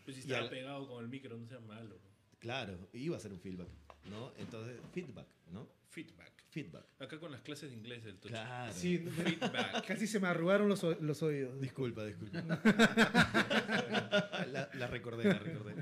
[0.04, 1.98] Pues si estaba al- pegado con el micro, no sea malo.
[2.38, 3.68] Claro, iba a hacer un feedback,
[4.10, 4.32] ¿no?
[4.38, 5.68] Entonces, feedback, ¿no?
[5.90, 6.32] Feedback.
[6.50, 6.84] Feedback.
[6.98, 8.32] Acá con las clases de inglés del Tocho.
[8.32, 8.72] Claro.
[8.72, 9.84] Sí, Feedback.
[9.86, 11.60] casi se me arrugaron los, los oídos.
[11.60, 12.40] Disculpa, disculpa.
[14.46, 15.74] la, la recordé, la recordé.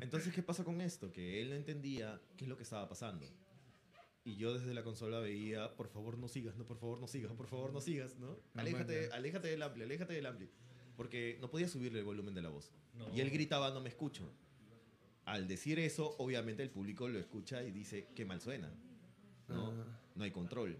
[0.00, 1.10] Entonces, ¿qué pasó con esto?
[1.12, 3.26] Que él no entendía qué es lo que estaba pasando.
[4.24, 7.32] Y yo desde la consola veía, por favor no sigas, no, por favor no sigas,
[7.32, 8.28] por favor no sigas, ¿no?
[8.28, 10.48] No Aléjate, aléjate del ampli, aléjate del ampli.
[10.96, 12.72] Porque no podía subirle el volumen de la voz.
[12.94, 13.12] No.
[13.14, 14.30] Y él gritaba, no me escucho.
[15.26, 18.72] Al decir eso, obviamente el público lo escucha y dice, qué mal suena.
[19.48, 19.72] ¿no?
[19.72, 20.00] Ah.
[20.14, 20.78] No hay control.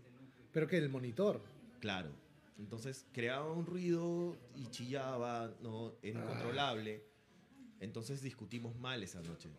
[0.52, 1.42] Pero que el monitor.
[1.80, 2.10] Claro.
[2.58, 5.94] Entonces creaba un ruido y chillaba, ¿no?
[6.02, 7.04] Era incontrolable.
[7.80, 9.50] Entonces discutimos mal esa noche.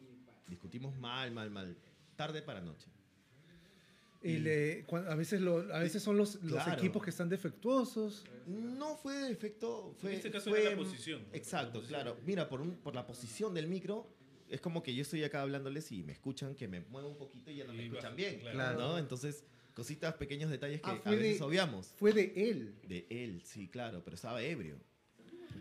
[0.47, 1.75] Discutimos mal, mal, mal.
[2.15, 2.87] Tarde para noche.
[4.27, 6.73] Y le- cua- a, veces lo- a veces son los, los Claro.
[6.79, 8.25] equipos que están defectuosos.
[8.47, 9.95] No fue de efecto.
[9.99, 11.21] Fue, En este caso fue- era la posición.
[11.33, 12.01] Exacto, La posición.
[12.01, 12.17] claro.
[12.25, 14.07] Mira, por, un- por la posición del micro,
[14.49, 17.51] es como que yo estoy acá hablándoles y me escuchan, que me muevo un poquito
[17.51, 18.39] y ya no me escuchan baja, bien.
[18.39, 18.79] claro.
[18.79, 18.97] ¿no?
[18.97, 21.87] Entonces, cositas, pequeños detalles que Ah, a fue veces de- obviamos.
[21.97, 22.75] Fue de él.
[22.87, 24.77] De él, sí, claro, pero estaba ebrio.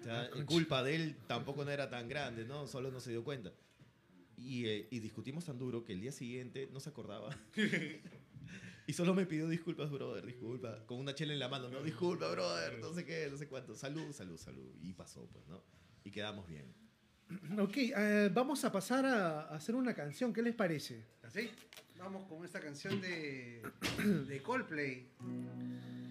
[0.01, 2.67] O sea, Ah, culpa de él tampoco no era tan grande, ¿no?
[2.67, 3.53] Solo no se dio cuenta.
[4.37, 7.31] Y, eh, y discutimos tan duro que el día siguiente no se acordaba.
[8.87, 10.85] y solo me pidió disculpas, brother, disculpa.
[10.87, 11.82] Con una chela en la mano, ¿no?
[11.82, 13.74] Disculpa, brother, no sé qué, no sé cuánto.
[13.74, 14.70] Salud, salud, salud.
[14.82, 15.62] Y pasó, pues, ¿no?
[16.05, 16.72] Y quedamos bien.
[17.59, 20.32] Ok, eh, vamos a pasar a, a hacer una canción.
[20.32, 21.07] ¿Qué les parece?
[21.22, 21.51] ¿Así?
[21.99, 23.62] Vamos con esta canción de,
[24.28, 25.09] de Coldplay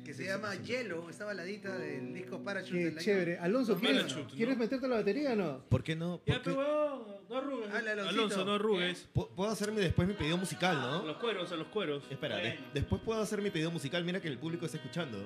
[0.03, 3.37] que se llama Yellow, esta baladita del disco Parachute Qué del año chévere.
[3.39, 4.35] Alonso, ¿quieres, Parachute, ¿no?
[4.37, 5.63] ¿quieres meterte la batería o no?
[5.69, 6.21] ¿Por qué no?
[6.25, 6.49] Ya, ¿Por qué?
[6.51, 7.71] pero no arrugues.
[7.71, 8.19] Dale, Aloncito.
[8.21, 9.07] Alonso, no arrugues.
[9.13, 11.03] Pu- Puedo hacerme después mi pedido musical, A ¿no?
[11.03, 12.03] los cueros, a los cueros.
[12.09, 14.03] Espera, de- después puedo hacer mi pedido musical.
[14.03, 15.17] Mira que el público está escuchando.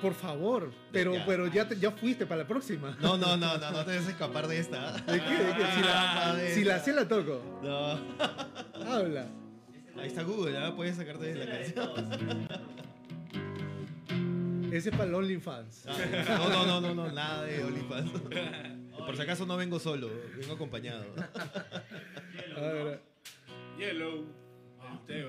[0.00, 0.70] Por favor.
[0.92, 1.20] Pero Ya.
[1.20, 2.96] ya, pero ya, te- ya fuiste para la próxima.
[3.00, 4.92] No, no, no, no, no te dejes escapar de esta.
[4.92, 5.30] ¿De qué?
[5.44, 5.64] ¿De qué?
[5.74, 7.60] Si la, de si la sé, la toco.
[7.62, 7.98] No.
[8.90, 9.26] Habla.
[9.98, 10.72] Ahí está Google, ¿ah?
[10.76, 12.48] Puedes sacarte de la canción.
[14.72, 15.86] Ese es para el OnlyFans.
[15.86, 18.10] No, no, no, no, no, nada de OnlyFans.
[18.98, 21.04] Por si acaso no vengo solo, vengo acompañado.
[22.56, 23.00] Ver,
[23.78, 24.26] Yellow,
[25.08, 25.28] el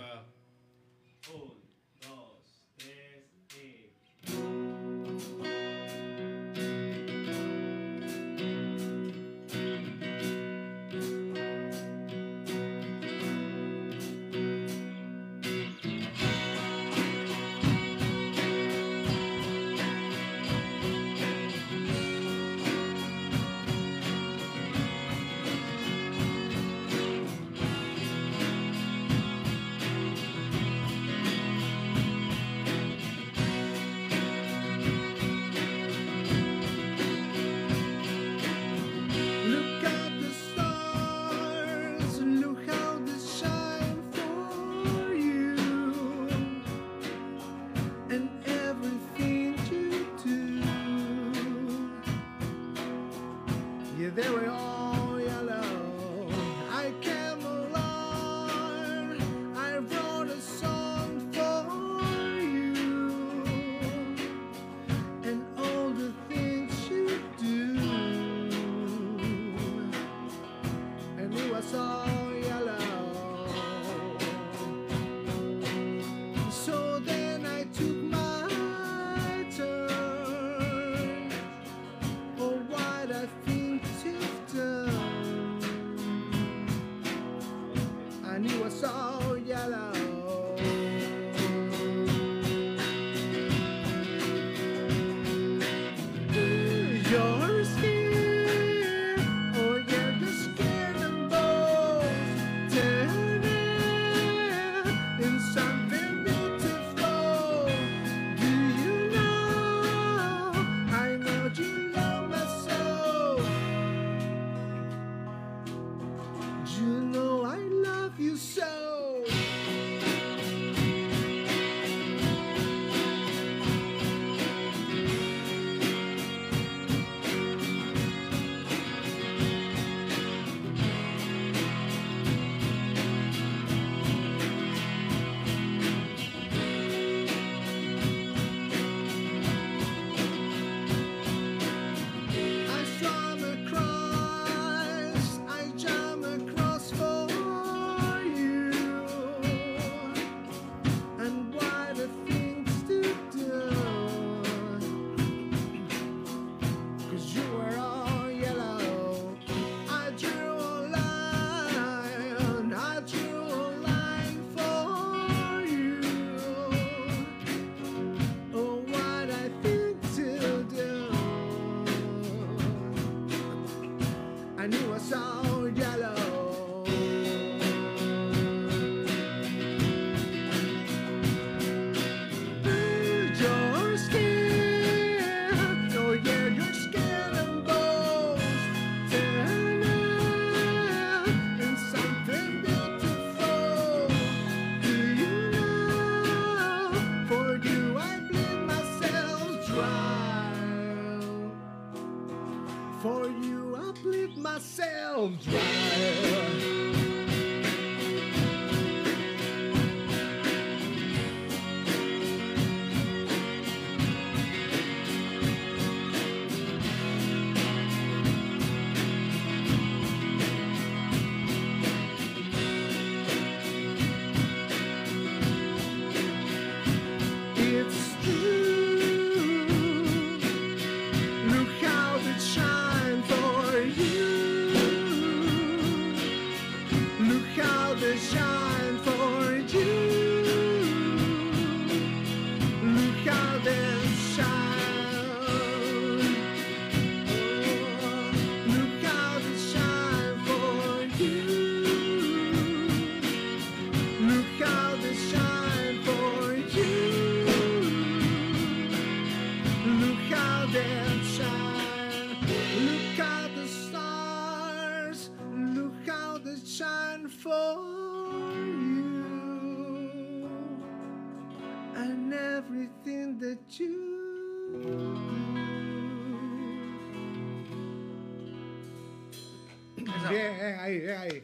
[280.90, 281.44] ahí, bien ahí.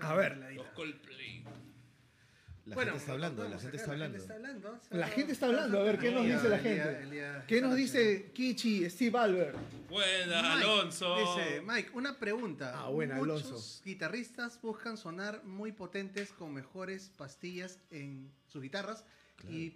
[0.00, 1.44] A ver, Los Coldplay.
[2.66, 4.18] La Bueno, gente está hablando, la gente está hablando.
[4.18, 4.78] La gente está hablando.
[4.90, 7.42] La gente está hablando, a ver, ¿qué nos dice la gente?
[7.46, 9.58] ¿Qué nos dice Kichi, Steve Albert?
[9.90, 11.36] Buenas, Mike, Alonso.
[11.36, 12.72] Dice, Mike, una pregunta.
[12.74, 13.82] Ah, buena, Muchos Alonso.
[13.84, 19.04] guitarristas buscan sonar muy potentes con mejores pastillas en sus guitarras
[19.50, 19.68] y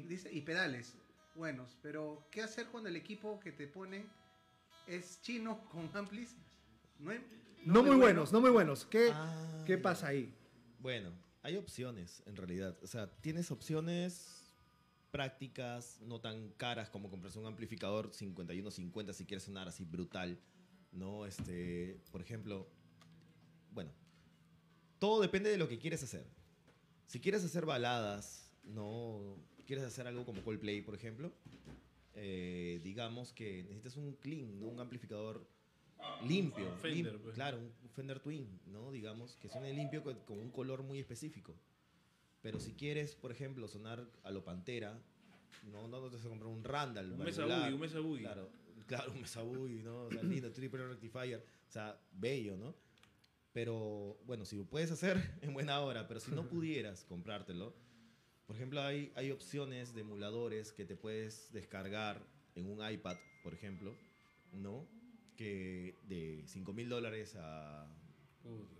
[0.00, 0.94] dice, y pedales
[1.36, 1.76] buenos.
[1.80, 4.04] Pero, ¿qué hacer cuando el equipo que te ponen
[4.88, 6.34] es chino con amplis?
[6.98, 7.20] No, hay-
[7.64, 8.84] No, muy buenos, no muy buenos.
[8.86, 10.34] ¿Qué, Ah, ¿qué pasa ahí?
[10.80, 12.76] Bueno, hay opciones en realidad.
[12.82, 14.52] O sea, tienes opciones
[15.10, 20.40] prácticas, no tan caras como comprarse un amplificador 5150 si quieres sonar así brutal.
[20.90, 22.68] No, este, por ejemplo,
[23.70, 23.90] bueno,
[24.98, 26.26] todo depende de lo que quieres hacer.
[27.06, 29.36] Si quieres hacer baladas, no
[29.66, 31.32] quieres hacer algo como Coldplay, por ejemplo,
[32.14, 34.66] eh, digamos que necesitas un clean, ¿no?
[34.66, 35.46] un amplificador
[36.28, 37.34] limpio, Fender, lim- pues.
[37.34, 38.90] claro, un Fender Twin, ¿no?
[38.92, 41.54] Digamos que suene limpio con, con un color muy específico.
[42.42, 45.00] Pero si quieres, por ejemplo, sonar a lo Pantera,
[45.70, 47.44] no, no, no te vas a comprar un Randall, Un Mesa.
[47.46, 48.22] Boogie, un Mesa Boogie.
[48.24, 48.50] Claro,
[48.86, 50.04] claro, un Mesa Boogie, ¿no?
[50.04, 52.74] O sea, lindo, triple rectifier, o sea, bello, ¿no?
[53.52, 57.74] Pero bueno, si lo puedes hacer, en buena hora, pero si no pudieras comprártelo,
[58.46, 62.20] por ejemplo, hay, hay opciones de emuladores que te puedes descargar
[62.54, 63.94] en un iPad, por ejemplo,
[64.52, 64.86] ¿no?
[65.36, 67.86] Que de 5 mil dólares a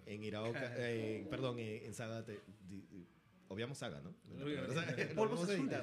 [0.06, 3.06] en Iraoka, eh, perdón, eh, en Saga, te- di- di-
[3.48, 4.12] obviamos Saga, ¿no?
[5.14, 5.80] Polvos azules.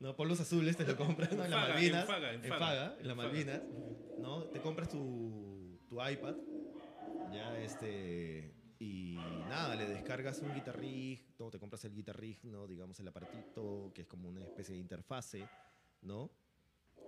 [0.00, 0.16] ¿no?
[0.16, 1.44] Polvos azules te lo compras, ¿no?
[1.44, 2.96] En las en Malvinas, Faga, en en Faga.
[3.00, 3.16] En las.
[3.16, 3.62] Malvinas,
[4.18, 4.44] ¿no?
[4.44, 6.36] Te compras tu, tu iPad,
[7.32, 9.16] ya este, y
[9.48, 11.50] nada, le descargas un Guitar Rig, ¿no?
[11.50, 12.66] Te compras el Guitar Rig, ¿no?
[12.66, 15.48] Digamos el aparatito, que es como una especie de interfase,
[16.02, 16.30] ¿no?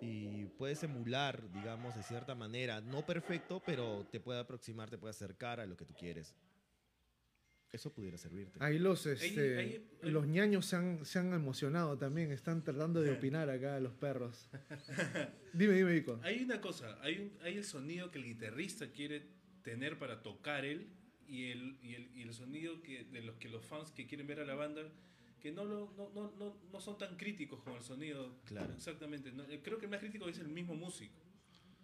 [0.01, 5.11] Y puedes emular, digamos, de cierta manera, no perfecto, pero te puede aproximar, te puede
[5.11, 6.34] acercar a lo que tú quieres.
[7.72, 8.59] Eso pudiera servirte.
[8.61, 13.01] Ahí los, este, ahí- ahí- los ñaños se han, se han emocionado también, están tratando
[13.01, 14.48] de opinar acá los perros.
[15.53, 16.18] Dime, dime, Vico.
[16.24, 19.24] Hay una cosa, hay, un, hay el sonido que el guitarrista quiere
[19.62, 20.88] tener para tocar él
[21.28, 24.26] y el, y el, y el sonido que, de los que los fans que quieren
[24.26, 24.82] ver a la banda
[25.41, 28.36] que no, lo, no, no, no, no son tan críticos con el sonido.
[28.45, 28.72] Claro.
[28.74, 29.32] Exactamente.
[29.32, 31.20] no, eh, creo que el más crítico es el mismo músico.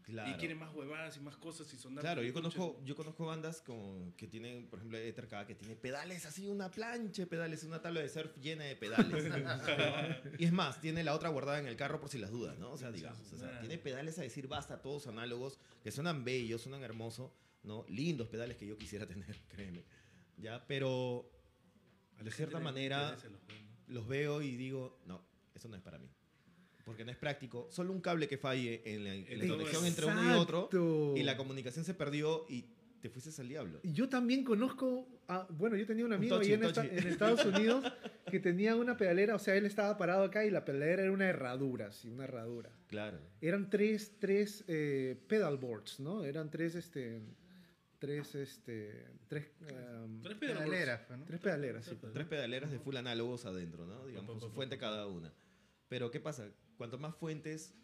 [0.06, 0.30] Claro.
[0.30, 2.00] Y quiere más huevadas y más cosas y sonar.
[2.00, 5.74] Claro, como yo conozco, yo conozco bandas con, que tienen, por ejemplo, Etherk, que tiene
[5.74, 9.24] pedales así, una plancha de pedales, una tabla de surf llena de pedales.
[10.38, 12.70] y es más, tiene la otra guardada en el carro por si las dudas, ¿no?
[12.70, 16.62] O sea, digamos, o sea, tiene pedales a decir basta, todos análogos, que suenan bellos,
[16.62, 17.32] suenan hermosos,
[17.64, 17.84] ¿no?
[17.88, 19.82] Lindos pedales que yo quisiera tener, créeme.
[20.36, 20.64] ¿Ya?
[20.68, 21.28] Pero,
[22.22, 23.40] de cierta manera, los juegos,
[23.88, 23.94] ¿no?
[23.94, 25.22] los veo y digo, no,
[25.54, 26.08] eso no es para mí.
[26.84, 27.66] Porque no es práctico.
[27.70, 30.68] Solo un cable que falle en la, en la conexión entre uno y otro
[31.16, 32.64] y la comunicación se perdió y
[33.00, 33.80] te fuiste al diablo.
[33.82, 36.96] Yo también conozco, a- bueno, yo tenía un amigo tochi, ahí en, un esta- tochi.
[36.96, 37.92] en Estados Unidos
[38.30, 41.26] que tenía una pedalera, o sea, él estaba parado acá y la pedalera era una
[41.28, 42.70] herradura, sí, una herradura.
[42.88, 43.18] Claro.
[43.40, 46.24] Eran tres, tres eh, pedal boards, ¿no?
[46.24, 47.20] Eran tres, este,
[48.06, 49.46] tres, este, tres,
[50.04, 50.64] um, Tres pedaleros.
[50.70, 51.24] Pedalera, pues, ¿no?
[51.26, 51.96] tres pedaleras, sí.
[52.00, 52.12] pues.
[52.12, 54.06] Tres pedaleras de full análogos adentro, ¿no?
[54.06, 55.32] Digamos, con su fuente cada una.
[55.88, 56.48] Pero ¿qué pasa?
[56.76, 57.74] Cuanto más fuentes...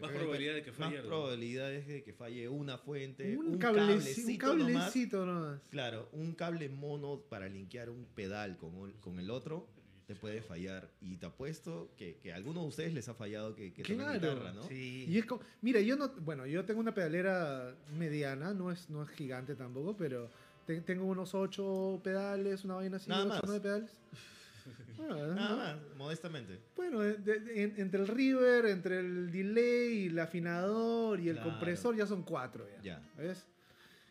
[0.00, 1.08] Más probabilidad de que falle Más algo.
[1.08, 4.72] probabilidades de que falle una fuente, Un, un, cableci- cablecito, un nomás.
[4.84, 5.60] cablecito nomás.
[5.70, 9.66] Claro, un cable mono para linkear un pedal con, con el otro
[10.08, 10.88] te puede fallar.
[11.02, 13.98] Y te apuesto que, que a alguno de ustedes les ha fallado que, que toquen
[13.98, 14.14] Claro.
[14.14, 14.62] guitarra, ¿no?
[14.62, 15.04] Sí.
[15.06, 19.02] Y es como, mira, yo no, bueno, yo tengo una pedalera mediana, no es, no
[19.02, 20.30] es gigante tampoco, pero
[20.66, 23.42] te- tengo unos ocho pedales, una vaina así, Nada ocho, más.
[23.44, 23.90] nueve pedales.
[24.98, 25.56] Bueno, Nada ¿no?
[25.56, 26.58] más, modestamente.
[26.74, 31.50] Bueno, de- de- en- entre el river, entre el delay, el afinador y el Claro.
[31.50, 32.82] compresor ya son cuatro ya.
[32.82, 33.02] Ya.
[33.16, 33.46] ¿Ves?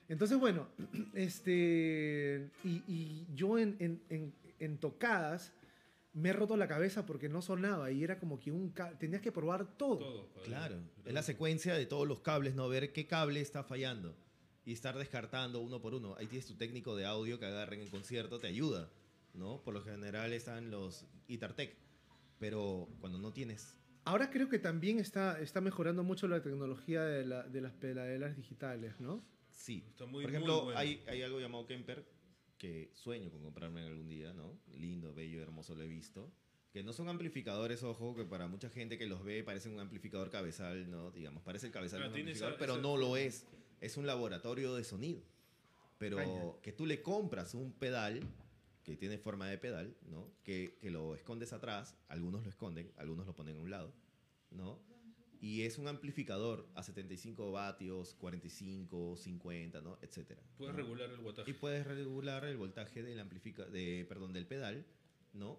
[0.09, 0.67] Entonces, bueno,
[1.13, 2.49] este.
[2.63, 5.51] Y, y yo en, en- en- en tocadas
[6.17, 8.73] me he roto la cabeza porque no sonaba y era como que un.
[8.99, 10.29] Tenías que probar todo.
[10.43, 10.77] Claro.
[11.05, 12.67] Es la secuencia de todos los cables, ¿no?
[12.69, 14.15] Ver qué cable está fallando.
[14.65, 16.15] Y estar descartando uno por uno.
[16.17, 18.89] Ahí tienes tu técnico de audio que agarren en concierto, te ayuda,
[19.33, 19.61] ¿no?
[19.63, 21.75] Por lo general están los Itartec.
[22.39, 27.25] Pero cuando no tienes Ahora creo que también está, está mejorando mucho la tecnología de,
[27.25, 29.21] la- de las pedaleras digitales, ¿no?
[29.51, 29.83] Sí.
[29.89, 30.79] Está muy, Por muy ejemplo, bueno.
[30.79, 32.05] hay, hay algo llamado Kemper
[32.57, 34.57] que sueño con comprarme algún día, ¿no?
[34.75, 36.31] Lindo, bello, hermoso, lo he visto.
[36.73, 40.29] Que no son amplificadores, ojo, que para mucha gente que los ve parecen un amplificador
[40.29, 41.11] cabezal, ¿no?
[41.11, 43.45] Digamos, parece el cabezal Ah, de un amplificador, esa- pero esa- no lo es.
[43.81, 45.21] Es un laboratorio de sonido.
[45.97, 48.21] Pero que tú le compras un pedal
[48.83, 50.29] que tiene forma de pedal, ¿no?
[50.43, 53.91] Que, que lo escondes atrás, algunos lo esconden, algunos lo ponen a un lado,
[54.51, 54.79] ¿no?
[55.47, 59.97] Y es un amplificador a 75 vatios, 45, 50, ¿no?
[60.01, 60.41] Etcétera.
[60.57, 60.81] Puedes ¿no?
[60.81, 61.49] regular el wattaje.
[61.49, 64.85] Y puedes regular el voltaje del amplifica de, perdón, del pedal,
[65.33, 65.57] ¿no?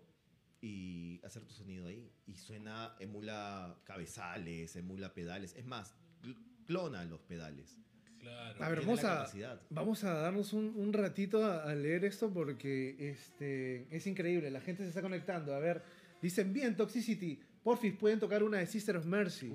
[0.60, 2.12] Y hacer tu sonido ahí.
[2.26, 5.54] Y suena, emula cabezales, emula pedales.
[5.56, 6.36] Es más, cl-
[6.66, 7.78] clona los pedales.
[8.20, 8.62] Claro.
[8.62, 9.62] A ver, vamos la a, capacidad.
[9.70, 14.50] vamos a darnos un, un ratito a, a leer esto porque este, es increíble.
[14.50, 15.54] La gente se está conectando.
[15.54, 15.82] A ver,
[16.20, 17.40] dicen bien, Toxicity.
[17.68, 19.52] Porfis, pueden tocar una de Sister of Mercy.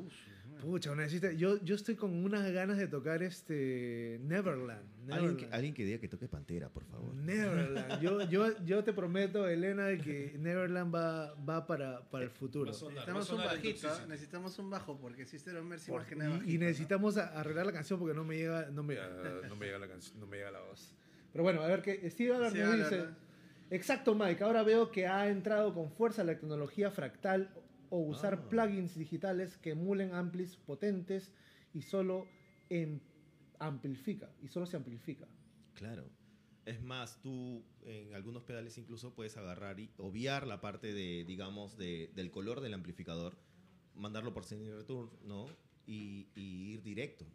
[0.62, 1.36] Pucha, una de Sister.
[1.36, 5.12] Yo, yo estoy con unas ganas de tocar este Neverland.
[5.12, 7.12] Alguien que, alguien que diga que toque Pantera, por favor.
[7.16, 8.00] Neverland.
[8.02, 12.70] Yo, yo, yo te prometo, Elena, de que Neverland va, va para, para el futuro.
[12.70, 14.06] A sonar, Necesitamos un bajito, ¿ah?
[14.08, 17.74] Necesitamos un bajo porque Sister of Mercy Por- más que nada y- necesitamos arreglar la
[17.74, 18.96] canción porque no me llega, no me,
[19.50, 20.94] no me llega la canción, no me llega la voz.
[21.32, 23.06] Pero bueno, a ver que Steve Allard Sí, dice,
[23.72, 27.50] exacto Mike, ahora veo que ha entrado con fuerza la tecnología fractal
[27.96, 28.50] o usar Ah.
[28.50, 31.32] plugins digitales que emulen amplis potentes
[31.76, 32.26] y solo
[32.70, 33.00] em-
[33.60, 35.28] amplifica, y solo se amplifica.
[35.76, 36.10] Claro.
[36.66, 41.78] Es más, tú en algunos pedales incluso puedes agarrar y obviar la parte de, digamos,
[41.78, 43.38] de- del color del amplificador,
[43.94, 45.46] mandarlo por semi return, ¿no?
[45.86, 47.26] y, y ir directo,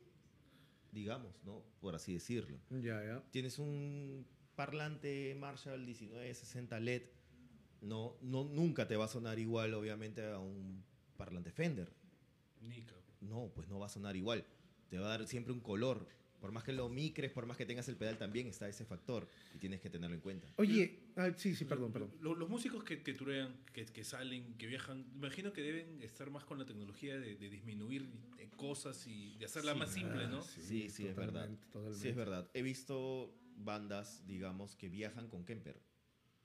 [0.90, 1.62] digamos, ¿no?
[1.80, 2.58] Por así decirlo.
[2.70, 3.22] Ya, ya.
[3.30, 7.02] Tienes un parlante Marshall 1960 LED,
[7.80, 10.82] no, no, nunca te va a sonar igual, obviamente, a un
[11.16, 11.92] parlante Fender.
[12.60, 12.94] Nica.
[13.20, 14.44] No, pues no va a sonar igual.
[14.88, 16.06] Te va a dar siempre un color.
[16.40, 19.26] Por más que lo micres, por más que tengas el pedal, también está ese factor
[19.56, 20.46] y tienes que tenerlo en cuenta.
[20.56, 22.12] Oye, ah, sí, sí, perdón, perdón.
[22.20, 26.30] Lo- Los, músicos que, que turean, que, que salen, que viajan, imagino que deben estar
[26.30, 28.08] más con la tecnología de, de disminuir
[28.56, 30.42] cosas y de hacerla Sí, más simple, ¿no?
[30.42, 31.42] Sí, sí, es verdad.
[31.48, 31.98] totalmente, totalmente.
[32.02, 32.48] Sí, es verdad.
[32.54, 35.80] He visto bandas, digamos, que viajan con Kemper.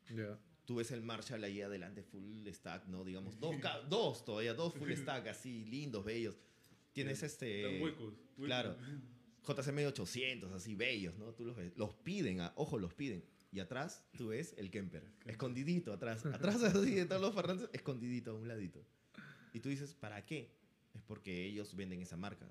[0.10, 0.40] Ya.
[0.66, 3.04] Tú ves el Marshall ahí adelante, full stack, ¿no?
[3.04, 3.56] Digamos, dos,
[3.90, 6.38] dos todavía, dos full stack, así, lindos, bellos.
[6.94, 7.66] Tienes este...
[7.66, 8.46] Están huecos, huecos.
[8.46, 8.78] Claro.
[9.46, 11.34] JCM 800, así, bellos, ¿no?
[11.34, 11.74] Tú los ves.
[11.76, 13.26] Los piden, a- ojo, los piden.
[13.52, 16.26] Y atrás tú ves el Kemper, escondidito atrás.
[16.26, 18.84] Atrás así de todos los parlantes, escondidito a un ladito.
[19.54, 20.56] Y tú dices, ¿para qué?
[20.94, 22.50] Es porque ellos venden esa marca.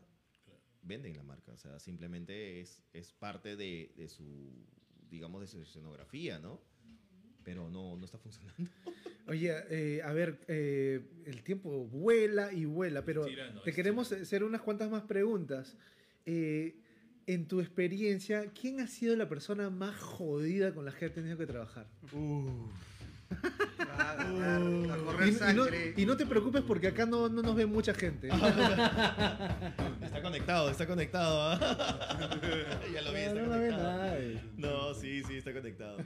[0.83, 4.53] Venden la marca, o sea, simplemente es, es parte de, de su,
[5.09, 6.61] digamos, de su escenografía, ¿no?
[7.45, 8.57] Pero no, no está funcionando.
[9.29, 14.25] Oye, eh, a ver, eh, el tiempo vuela y vuela, pero Tirando, te queremos tirando.
[14.25, 15.77] hacer unas cuantas más preguntas.
[16.27, 16.75] Eh,
[17.27, 21.39] en tu experiencia, ¿quién ha sido la persona más jodida con la que has tenido
[21.39, 21.87] que trabajar?
[22.13, 22.19] Va
[23.81, 25.95] a Y, no, sangre.
[25.97, 28.29] y no te preocupes porque acá no, no nos ve mucha gente.
[30.03, 31.41] Está conectado, está conectado.
[31.41, 31.59] ¿ah?
[32.93, 34.17] ya lo vi, está conectado.
[34.57, 35.97] No, sí, sí, está conectado.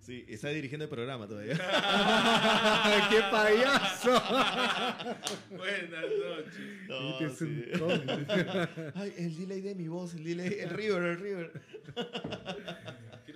[0.00, 1.54] Sí, está dirigiendo el programa todavía.
[3.10, 4.22] ¡Qué payaso!
[5.50, 6.88] Buenas noches.
[6.88, 7.78] No, Este es un sí.
[7.78, 8.12] tonto.
[8.94, 11.52] Ay, el delay de mi voz, el delay, el river, el river.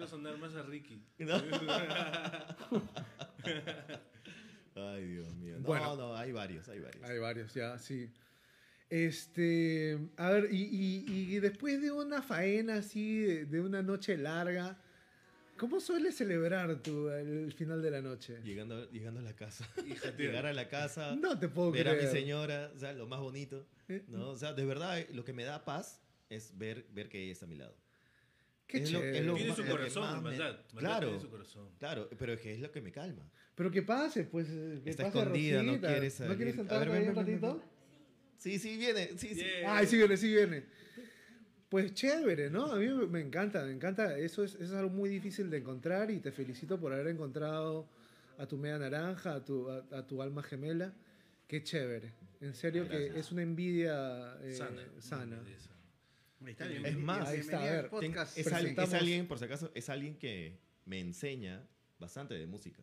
[0.01, 1.05] Quiero sonar más a Ricky.
[1.19, 1.37] No.
[4.75, 5.57] Ay, Dios mío.
[5.59, 5.95] No, Bueno.
[5.97, 7.05] no, hay varios, hay varios.
[7.05, 8.11] Hay varios, ya, sí.
[8.89, 14.17] Este, a ver, y, y- y después de una faena así, de, de una noche
[14.17, 14.81] larga,
[15.59, 18.41] ¿cómo sueles celebrar tú el final de la noche?
[18.43, 19.69] Llegando, llegando a la casa.
[19.87, 22.13] Hija Llegar a la casa, No te puedo ver a mi creer.
[22.13, 23.67] señora, o sea, lo más bonito.
[23.89, 24.31] Eh, ¿no?
[24.31, 27.45] O sea, de verdad, lo que me da paz es ver, ver que ella está
[27.45, 27.77] a mi lado.
[28.71, 29.19] Qué es lo- chévere.
[29.19, 30.57] es lo Tiene su que corazón, más me- maldad.
[30.73, 31.07] Maldad Claro.
[31.09, 31.69] tiene su corazón.
[31.79, 33.29] Claro, pero es que es lo que me calma.
[33.55, 34.49] Pero que pase, pues.
[34.51, 35.89] eh, Que Está pase escondida, no Rosita.
[35.89, 36.37] quiere ¿No salir.
[36.37, 37.65] quieres A entrar ver, ahí ven, un ven, ven, ratito?
[38.39, 39.11] Sí, sí, viene.
[39.19, 39.45] Sí, sí.
[39.67, 40.65] Ay, sí viene, sí viene.
[41.69, 42.67] Pues chévere, ¿no?
[42.73, 44.19] A mí me encanta, me encanta.
[44.19, 47.89] Eso es, eso es algo muy difícil de encontrar y te felicito por haber encontrado
[48.39, 50.93] a tu media naranja, a tu, a, a tu alma gemela.
[51.47, 52.13] Qué chévere.
[52.41, 53.17] En serio que Gracias.
[53.27, 54.83] es una envidia eh, Sana.
[54.99, 55.43] sana.
[55.43, 55.71] De esa.
[55.71, 55.80] Ahí
[56.49, 59.71] está, Es más, ahí está, a ver, Ten- es, al- es alguien, por si acaso,
[59.75, 61.67] es alguien que me enseña
[61.99, 62.83] bastante de música.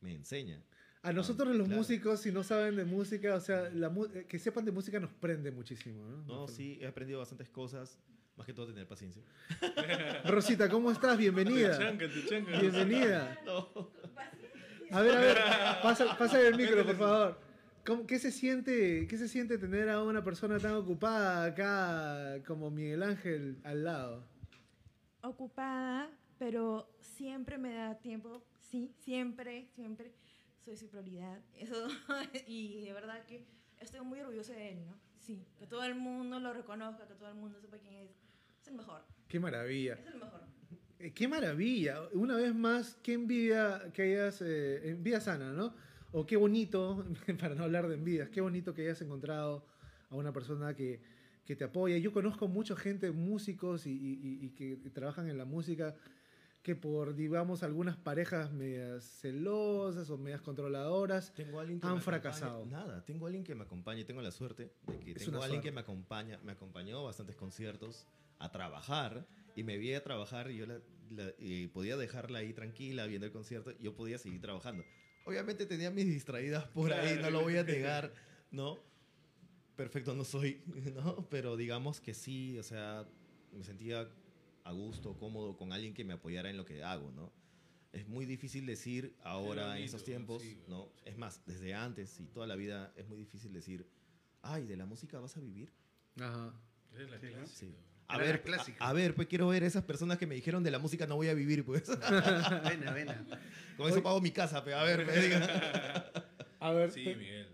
[0.00, 0.62] Me enseña.
[1.02, 1.78] A nosotros los claro.
[1.80, 4.98] músicos, si no saben de música, o sea, la mu- eh, que sepan de música
[4.98, 6.16] nos prende muchísimo, ¿no?
[6.24, 7.98] No, sí, he aprendido bastantes cosas.
[8.36, 9.22] Más que todo tener paciencia.
[10.24, 11.12] Rosita, ¿cómo estás?
[11.16, 11.78] Te Bienvenida.
[11.78, 12.60] chanca, te chanca.
[12.60, 13.38] Bienvenida.
[13.46, 13.90] No.
[14.90, 15.38] A ver, a ver,
[15.82, 17.40] pasa, pasa el micro, por favor.
[17.86, 22.70] ¿Cómo- qué, se siente, ¿Qué se siente tener a una persona tan ocupada acá como
[22.70, 24.24] Miguel Ángel al lado?
[25.22, 26.08] ocupada,
[26.38, 30.12] pero siempre me da tiempo, sí, siempre, siempre
[30.64, 31.40] soy su prioridad.
[31.54, 31.88] Eso,
[32.46, 33.44] y de verdad que
[33.80, 34.96] estoy muy orgullosa de él, ¿no?
[35.18, 38.10] Sí, que todo el mundo lo reconozca, que todo el mundo sepa quién es.
[38.62, 39.94] Es el mejor, Qué maravilla.
[39.94, 40.40] es el mejor.
[41.00, 42.02] Eh, Qué maravilla.
[42.12, 45.74] Una vez más, qué envidia que hayas, eh, envidia sana, ¿no?
[46.12, 47.04] O qué bonito,
[47.40, 49.64] para no hablar de envidias, qué bonito que hayas encontrado
[50.10, 51.00] a una persona que,
[51.44, 51.98] que te apoya.
[51.98, 55.94] Yo conozco mucha gente, músicos y, y- y- y que trabajan en la música,
[56.62, 62.02] que por, digamos, algunas parejas medias celosas o medias controladoras, Tengo alguien que Han acompañe-
[62.04, 62.66] fracasado.
[62.66, 64.04] Nada, tengo alguien que me acompañe.
[64.04, 65.68] Tengo la suerte de que Es tengo alguien suerte.
[65.68, 66.38] que me acompaña.
[66.44, 68.06] Me acompañó a bastantes conciertos
[68.38, 70.80] a trabajar y me vi a trabajar y yo la-
[71.10, 73.70] la- y podía dejarla ahí tranquila viendo el concierto.
[73.70, 74.84] y Yo podía seguir trabajando.
[75.26, 78.14] Obviamente tenía mis distraídas por ahí, no lo voy a negar,
[78.52, 78.78] ¿no?
[79.74, 80.62] Perfecto no soy,
[80.94, 81.28] ¿no?
[81.28, 83.06] Pero digamos que sí, o sea,
[83.52, 84.08] me sentía
[84.62, 87.32] a gusto, cómodo con alguien que me apoyara en lo que hago, ¿no?
[87.92, 90.92] Es muy difícil decir ahora en bonito, esos tiempos, sí, ¿no?
[91.04, 93.84] Es más, desde antes y toda la vida es muy difícil decir,
[94.42, 95.72] ay, ¿de la música vas a vivir?
[96.20, 96.54] Ajá.
[96.94, 97.46] Es la clásica.
[97.46, 97.74] Sí.
[98.08, 98.84] A ver, la clásica.
[98.84, 101.16] A, a ver, pues quiero ver esas personas que me dijeron de la música no
[101.16, 101.88] voy a vivir, pues.
[102.68, 103.24] Vena, vena.
[103.76, 105.42] Con eso pago mi casa, pero a ver, me digan.
[106.60, 107.46] A ver, Sí, te- Miguel.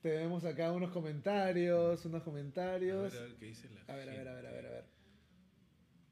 [0.00, 3.12] tenemos acá unos comentarios, unos A comentarios.
[3.12, 4.70] ver, a ver qué dice la A ver, a ver, a ver, a ver, a
[4.70, 4.84] ver.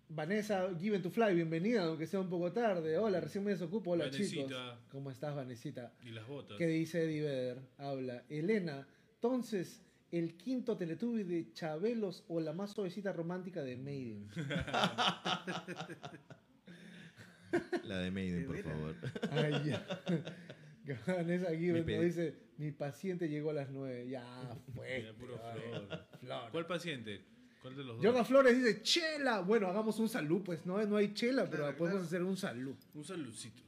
[0.09, 2.99] Vanessa, Given to Fly, bienvenida, aunque sea un poco tarde.
[2.99, 3.93] Hola, recién me desocupo.
[3.93, 4.43] Hola, Vanesita.
[4.49, 4.79] chicos.
[4.91, 5.93] ¿Cómo estás, Vanesita?
[6.05, 6.59] Y las botas.
[6.59, 7.59] ¿Qué dice Eddie Vedder?
[7.79, 8.25] Habla.
[8.29, 14.29] Elena, Entonces, el quinto Teletubby de Chabelos o la más suavecita romántica de Maiden.
[17.85, 18.95] La de Maiden, De por favor.
[19.33, 19.85] Ay, ya.
[21.07, 24.09] Vanessa Aguirre nos dice, mi paciente llegó a las nueve.
[24.09, 25.03] Ya fue.
[25.03, 26.07] Ya, puro flor.
[26.21, 26.51] Flor.
[26.53, 27.25] ¿Cuál paciente?
[27.63, 28.05] ¿Cuál de los dos?
[28.05, 29.41] Yoga Flores dice, chela.
[29.41, 32.77] Bueno, hagamos un salud, pues no, no hay chela, pero Claro, podemos hacer un salud.
[32.95, 33.63] Un saludcito.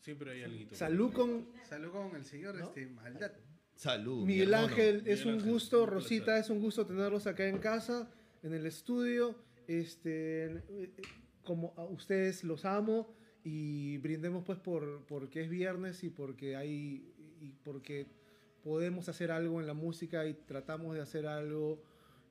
[0.00, 0.74] Siempre hay alguien.
[0.74, 2.64] Salud con Salud con el señor ¿No?
[2.66, 3.32] este, Maldad.
[3.74, 4.20] Salud.
[4.20, 4.68] mi Miguel hermano.
[4.68, 4.96] Ángel.
[4.98, 5.86] Miguel Es un Ángel, gusto.
[5.86, 8.10] Rosita, es un gusto tenerlos acá en casa,
[8.42, 9.34] en el estudio.
[9.66, 10.62] Este,
[11.44, 13.14] como a ustedes los amo
[13.44, 18.06] y brindemos pues por porque es viernes y porque hay y porque
[18.62, 21.82] podemos hacer algo en la música y tratamos de hacer algo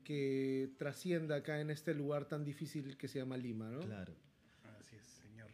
[0.03, 3.79] que trascienda acá en este lugar tan difícil que se llama Lima, ¿no?
[3.79, 4.13] Claro.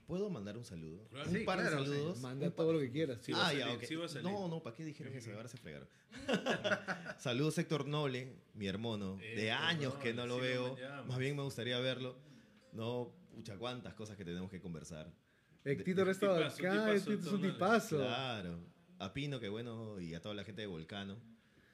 [0.08, 1.06] ¿Puedo mandar un saludo?
[1.10, 1.30] Claro.
[1.30, 1.92] Un Sí, par de claro, sí.
[1.92, 2.20] saludos.
[2.22, 3.20] Manda todo lo que quieras.
[3.22, 3.78] Sí, ah, ya.
[4.22, 5.34] No, no, ¿para qué dijeron eso?
[5.34, 5.88] Ahora se fregaron.
[7.20, 9.18] Saludos Héctor Noble, mi hermano.
[9.18, 10.78] de Héctor años que no lo veo.
[11.08, 12.16] Más bien me gustaría verlo.
[12.72, 15.12] No, pucha, cuántas cosas que tenemos que conversar.
[15.66, 17.98] Héctor ha estado acá, Héctor es un tipazo.
[17.98, 18.60] Claro.
[19.00, 21.18] A Pino, que bueno, y a toda la gente de Volcano.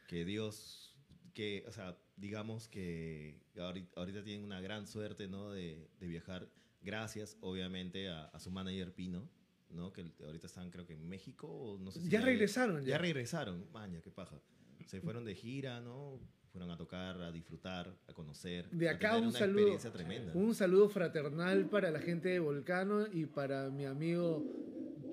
[0.08, 0.96] Que Dios,
[1.36, 5.52] que, o sea, digamos que ahorita, ahorita tienen una gran suerte, ¿no?
[5.52, 6.50] De, de viajar.
[6.84, 9.28] Gracias, obviamente, a, a su manager Pino,
[9.70, 9.92] ¿no?
[9.94, 12.98] Que ahorita están, creo que en México, o no sé si Ya regresaron, Ya ya.
[12.98, 14.40] regresaron, maña, qué paja.
[14.86, 16.20] Se fueron de gira, ¿no?
[16.52, 18.70] Fueron a tocar, a disfrutar, a conocer.
[18.70, 19.58] De a acá tener un una saludo.
[19.60, 20.32] experiencia tremenda.
[20.36, 24.44] Un saludo fraternal para la gente de Volcano y para mi amigo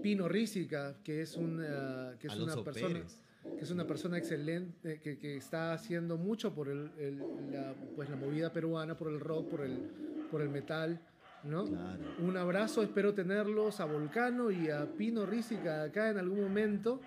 [0.02, 3.20] Pino Rísica, que es una, que es Alonso una persona Pérez.
[3.56, 7.18] que es una persona excelente que, que está haciendo mucho por el, el-
[7.52, 9.78] la, pues la movida peruana, por el rock, por el,
[10.30, 11.00] por el metal,
[11.44, 11.64] ¿no?
[11.66, 12.04] Claro.
[12.18, 17.00] Un abrazo, espero tenerlos a Volcano y a Pino Rísica acá en algún momento,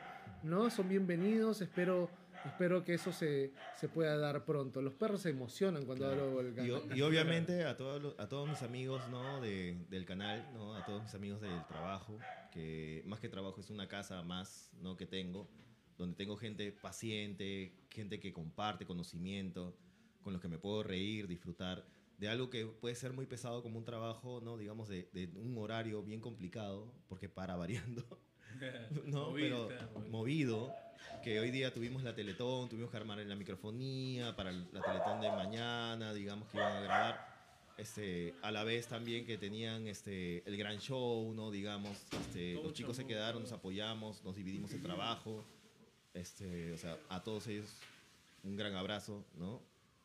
[0.43, 0.69] ¿no?
[0.69, 2.09] Son bienvenidos, espero,
[2.45, 4.81] espero que eso se, se pueda dar pronto.
[4.81, 6.31] Los perros se emocionan cuando hablo de
[6.65, 6.93] Y, Volcano.
[6.93, 9.39] o- y obviamente a todos, los- a todos mis amigos ¿no?
[9.41, 10.75] de, del canal, ¿no?
[10.75, 12.17] a todos mis amigos del trabajo,
[12.51, 14.97] que más que trabajo es una casa más ¿no?
[14.97, 15.47] que tengo,
[15.97, 19.77] donde tengo gente paciente, gente que comparte conocimiento,
[20.23, 21.86] con los que me puedo reír, disfrutar
[22.18, 24.57] de algo que puede ser muy pesado como un trabajo, ¿no?
[24.57, 28.03] digamos, de, de un horario bien complicado, porque para variando.
[29.05, 29.32] ¿no?
[29.32, 30.76] Movido, Pero está, movido.
[31.24, 35.22] que hoy día tuvimos la Teletón, tuvimos que armar en la microfonía para la Teletón
[35.22, 37.34] de mañana, digamos que iban a grabar.
[37.78, 41.49] Este, a la vez también que tenían este, el gran show, ¿no?
[41.49, 45.43] Digamos, este, los chicos se quedaron, nos apoyamos, nos dividimos el trabajo.
[46.14, 47.76] Este, o sea, a todos ellos
[48.43, 49.59] un gran abrazo, ¿no?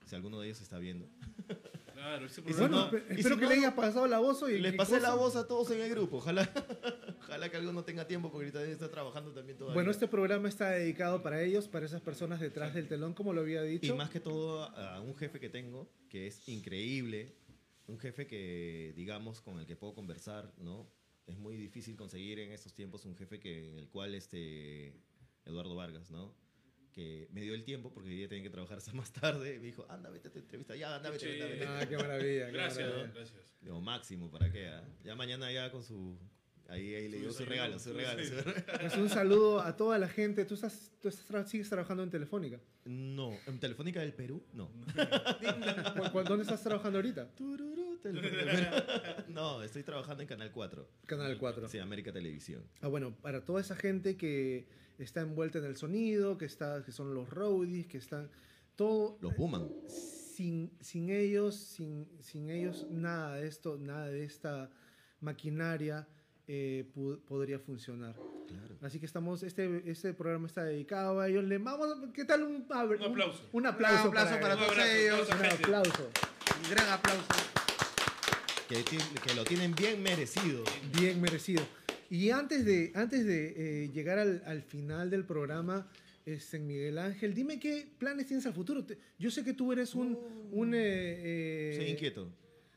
[0.07, 1.07] Si alguno de ellos está viendo.
[1.99, 2.69] Claro, ese Y programa.
[2.69, 4.75] bueno, no- espe- y espero si que no, le haya pasado la voz y Les
[4.77, 5.15] pasé la cosa.
[5.17, 6.19] voz a todos en el grupo.
[6.19, 6.43] Ojalá,
[7.19, 9.75] ojalá que alguno tenga tiempo porque ahorita está trabajando también todavía.
[9.75, 13.41] Bueno, este programa está dedicado para ellos, para esas personas detrás del telón, como lo
[13.41, 13.97] había Y dicho.
[13.97, 17.35] más que todo a un jefe que tengo, que es increíble,
[17.89, 20.89] un jefe que, digamos, con el que puedo conversar, ¿no?
[21.27, 24.95] Es muy difícil conseguir en estos tiempos un jefe que, en el cual, este,
[25.45, 26.33] Eduardo Vargas, ¿no?
[26.99, 29.55] Que me dio el tiempo porque hoy día tenía que trabajar hasta más tarde.
[29.55, 30.75] Y me dijo, anda, vete a tu entrevista.
[30.75, 31.65] Ya, anda, vete, vete, vete.
[31.67, 32.47] Ah, qué maravilla.
[32.47, 33.13] qué Gracias, maravilla.
[33.15, 33.55] gracias.
[33.61, 34.67] Digo, máximo, ¿para qué?
[34.67, 34.83] ah?
[35.05, 36.19] Ya mañana ya con su...
[36.67, 38.53] Ahí, ahí le dio su regalo, su regalo, su desayuno.
[38.53, 38.79] regalo.
[38.81, 40.45] Pues un saludo a toda la gente.
[40.45, 42.61] ¿Tú, estás, tú estás tra- sigues trabajando en Telefónica?
[42.85, 44.45] No, ¿en Telefónica del Perú?
[44.53, 44.69] No.
[45.97, 47.31] ¿Cu- cu- ¿Dónde estás trabajando ahorita?
[49.29, 50.89] No, estoy trabajando en Canal 4.
[51.07, 51.69] Canal 4.
[51.69, 52.63] Sí, América Televisión.
[52.81, 54.67] Ah, bueno, para toda esa gente que
[54.99, 58.31] está envuelta en el sonido, que, está, que son los roadies, que están...
[58.77, 59.69] Todo, Los Buman.
[59.89, 64.71] sin, sin ellos, sin, sin ellos, nada de esto, nada de esta
[65.21, 66.07] maquinaria
[66.47, 66.89] eh,
[67.27, 68.15] podría funcionar.
[68.47, 68.77] Claro.
[68.81, 71.43] Así que estamos, este, este programa está dedicado a ellos.
[71.45, 73.43] Le vamos, ¿qué tal un, a ver, Un aplauso.
[73.53, 75.29] Un, aplauso, Un aplauso para Un todos ellos.
[75.31, 76.11] aplauso, Un aplauso.
[76.65, 77.25] Un gran aplauso.
[78.69, 80.63] Que, que lo tienen bien merecido.
[80.99, 81.65] Bien merecido.
[82.11, 85.87] Y antes de, antes de eh, llegar al, al final del programa,
[86.25, 88.85] este, Miguel Ángel, dime qué planes tienes al futuro.
[88.85, 90.19] Te- Yo sé que tú eres un...
[90.53, 92.31] un eh, eh, Soy inquieto.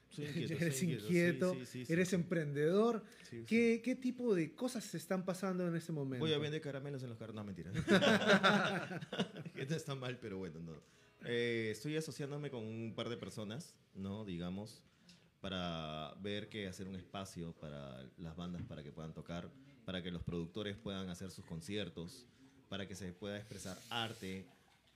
[0.09, 0.53] Soy inquieto.
[0.55, 2.15] eres soy inquieto, Sí, sí, sí, sí, eres sí.
[2.15, 3.03] emprendedor.
[3.29, 3.45] Sí, sí.
[3.47, 6.25] ¿Qué, ¿Qué tipo de cosas se están pasando en este momento?
[6.25, 7.33] Voy a vender caramelos en los carros.
[7.35, 7.71] No, mentira.
[9.69, 10.73] no está mal, pero bueno, no.
[11.25, 14.25] Eh, estoy asociándome con un par de personas, ¿no?
[14.25, 14.83] Digamos,
[15.41, 19.49] para ver que hacer un espacio para las bandas para que puedan tocar,
[19.85, 22.25] para que los productores puedan hacer sus conciertos,
[22.69, 24.45] para que se pueda expresar arte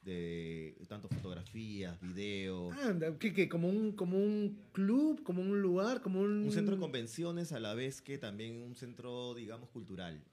[0.03, 2.71] de tanto fotografías, video.
[2.71, 3.49] Anda, ¿qué, qué?
[3.49, 5.23] ¿Como, un, ¿Como un club?
[5.23, 6.01] ¿Como un lugar?
[6.01, 6.45] ¿Como un...?
[6.45, 10.23] Un centro de convenciones a la vez que también un centro, digamos, cultural.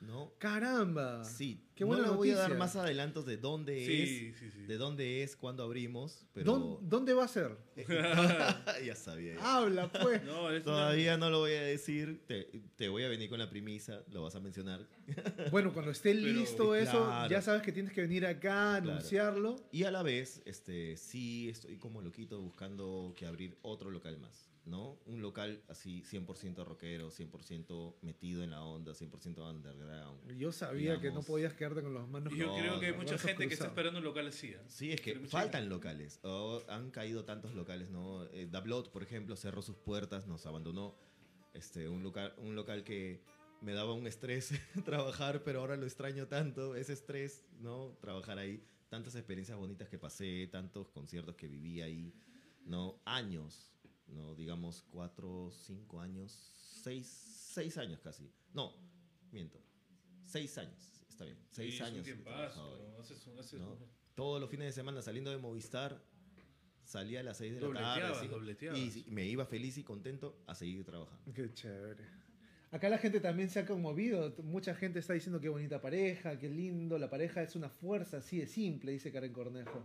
[0.00, 0.32] ¿no?
[0.38, 1.24] Caramba.
[1.24, 4.50] Sí, Qué no buena le voy a dar más adelantos de dónde Sí, es, sí,
[4.50, 4.66] sí.
[4.66, 7.56] de dónde es, cuándo abrimos, ¿Dón- pero ¿Dónde va a ser?
[8.84, 9.34] ya sabía.
[9.36, 9.56] ya.
[9.56, 10.22] Habla, pues.
[10.24, 12.44] No, es una- Todavía no lo voy a decir, te,
[12.76, 14.86] te voy a venir con la premisa, lo vas a mencionar.
[15.50, 17.30] Bueno, cuando esté Pero- listo eso, Claro.
[17.30, 19.56] ya sabes que tienes que venir acá, anunciarlo.
[19.72, 24.50] Y a la vez, este, sí estoy como loquito buscando que abrir otro local más,
[24.66, 24.98] ¿no?
[25.06, 30.36] Un local así 100% rockero, 100% metido en la onda, 100% underground.
[30.38, 31.26] Yo sabía que no Digamos.
[31.26, 33.70] podías quedarte con los manos yo No, creo que hay mucha gente que está cruzados.
[33.70, 34.48] esperando un local así.
[34.48, 34.60] ¿eh?
[34.68, 36.20] Sí, es que faltan locales.
[36.22, 38.24] o han caído tantos locales, ¿no?
[38.26, 40.96] Eh, Dablot, por ejemplo, cerró sus puertas, nos abandonó.
[41.54, 43.22] Este, un, local, un local que
[43.60, 44.52] me daba un estrés
[44.84, 47.96] trabajar, pero ahora lo extraño tanto, ese estrés, ¿no?
[48.00, 48.62] Trabajar ahí.
[48.88, 52.12] Tantas experiencias bonitas que pasé, tantos conciertos que viví ahí,
[52.64, 53.00] ¿no?
[53.04, 53.72] Años,
[54.08, 54.34] ¿no?
[54.34, 56.32] Digamos, cuatro, cinco años,
[56.82, 58.28] seis, seis años casi.
[58.52, 58.74] No,
[59.30, 59.60] miento.
[60.24, 61.38] Seis años, está bien.
[61.50, 62.06] Seis Sí, años.
[64.14, 66.02] Todos los fines de semana saliendo de Movistar,
[66.84, 67.80] salía a las 6 de la
[68.20, 68.28] tarde.
[68.76, 71.32] y me iba feliz y contento a seguir trabajando.
[71.32, 72.04] Qué chévere.
[72.72, 74.32] Acá la gente también se ha conmovido.
[74.44, 76.98] Mucha gente está diciendo qué bonita pareja, qué lindo.
[76.98, 79.82] La pareja es una fuerza así de simple, dice Karen Cornejo.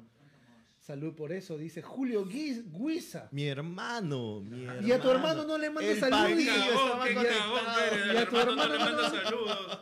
[0.79, 3.27] Salud por eso, dice Julio Guis- Guisa.
[3.31, 4.87] Mi hermano, mi hermano.
[4.87, 6.43] Y a tu hermano no le manda El saludos.
[6.43, 6.47] Y
[8.17, 9.79] a tu hermano no le manda saludos.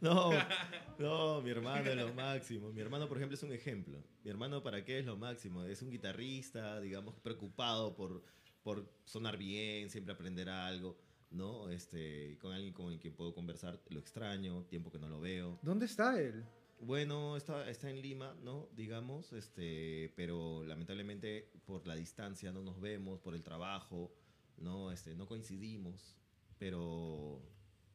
[0.02, 0.30] No,
[0.98, 2.72] no, mi hermano es lo máximo.
[2.72, 4.02] Mi hermano, por ejemplo, es un ejemplo.
[4.24, 5.64] Mi hermano, ¿para qué es lo máximo?
[5.64, 8.22] Es un guitarrista, digamos, preocupado por,
[8.62, 10.96] por sonar bien, siempre aprender algo,
[11.30, 11.68] ¿no?
[11.68, 15.58] Este, con alguien con el que puedo conversar, lo extraño, tiempo que no lo veo.
[15.62, 16.44] ¿Dónde está él?
[16.80, 18.70] Bueno, está, está en Lima, ¿no?
[18.74, 24.10] Digamos, este, pero lamentablemente por la distancia no nos vemos, por el trabajo,
[24.56, 24.90] ¿no?
[24.90, 26.16] Este, no coincidimos,
[26.58, 27.42] pero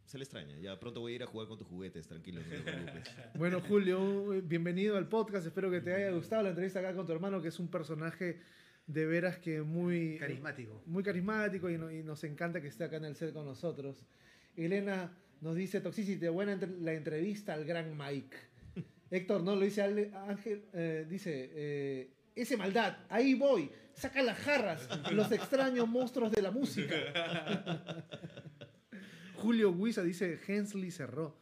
[0.06, 0.58] se le extraña.
[0.60, 3.12] Ya pronto voy a ir a jugar con tus juguetes, tranquilo, no te preocupes.
[3.36, 5.46] Bueno, Julio, eh, bienvenido al podcast.
[5.48, 8.40] Espero que te haya gustado la entrevista acá con tu hermano, que es un personaje
[8.88, 10.82] de veras que muy Carismático.
[10.86, 14.06] muy carismático y, no- y nos encanta que esté acá en el set con nosotros.
[14.56, 18.38] Elena nos dice, Toxicity, buena entre- la entrevista al gran Mike.
[19.12, 24.38] Héctor, no, lo dice Ale- Ángel, eh, dice, eh, ese maldad, ahí voy, saca las
[24.38, 26.96] jarras, los extraños monstruos de la música.
[29.36, 31.36] Julio Huiza dice, Hensley cerró.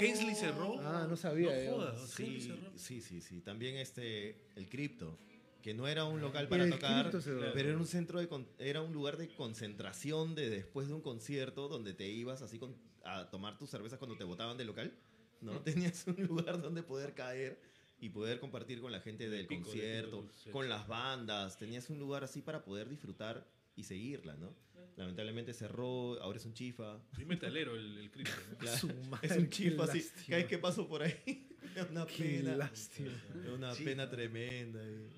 [0.00, 0.80] Hensley cerró.
[0.80, 2.72] Ah, no sabía, No jodas, Hensley Sí, cerró.
[2.78, 3.40] sí, sí, sí.
[3.40, 5.18] También este, el cripto,
[5.62, 7.10] que no era un local para El tocar,
[7.54, 11.02] pero era un centro de, con- era un lugar de concentración de después de un
[11.02, 12.74] concierto donde te ibas así con-
[13.04, 14.92] a tomar tus cervezas cuando te botaban del local,
[15.40, 15.52] ¿no?
[15.94, 17.60] Tenías un lugar donde poder caer
[18.00, 22.24] y poder compartir con la gente del de concierto, con las bandas, tenías un lugar
[22.24, 24.54] así para poder disfrutar y seguirla, ¿no?
[24.96, 26.98] Lamentablemente cerró, ahora es un chifa.
[27.16, 28.32] Sí, metalero el, el cripto.
[28.50, 28.58] ¿no?
[28.58, 28.88] Claro,
[29.22, 30.04] es un chifa así.
[30.26, 32.56] Cada vez que paso por ahí, es una Qué pena.
[32.56, 33.10] lástima.
[33.44, 33.84] Es una Sí.
[33.84, 34.82] pena tremenda.
[34.84, 35.08] y-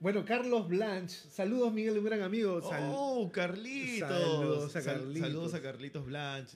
[0.00, 2.62] Bueno, Carlos Blanch, saludos Miguel, un gran amigo.
[2.62, 4.08] Sal- ¡Oh, Carlitos!
[4.08, 5.28] Saludos a Sal- Carlitos.
[5.28, 6.48] saludos a Carlitos Blanch.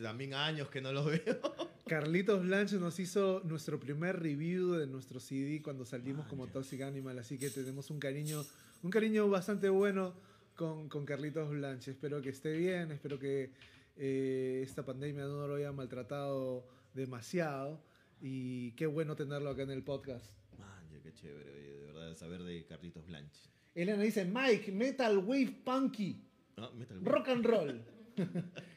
[0.00, 1.40] También años que no lo veo.
[1.86, 6.52] Carlitos Blanche nos hizo nuestro primer review de nuestro CD cuando salimos como Vaya.
[6.52, 8.44] Toxic Animal, así que tenemos un cariño,
[8.82, 10.14] un cariño bastante bueno
[10.56, 11.90] con, con Carlitos Blanche.
[11.92, 13.50] Espero que esté bien, espero que
[13.96, 17.80] eh, esta pandemia no lo haya maltratado demasiado
[18.20, 20.32] y qué bueno tenerlo acá en el podcast.
[20.58, 23.32] Man, ya qué chévere, oye, de verdad, saber de Carlitos Blanch.
[23.74, 26.26] Elena dice, Mike, Metal Wave Punky,
[26.56, 27.80] Ah, Metal Rock and Roll.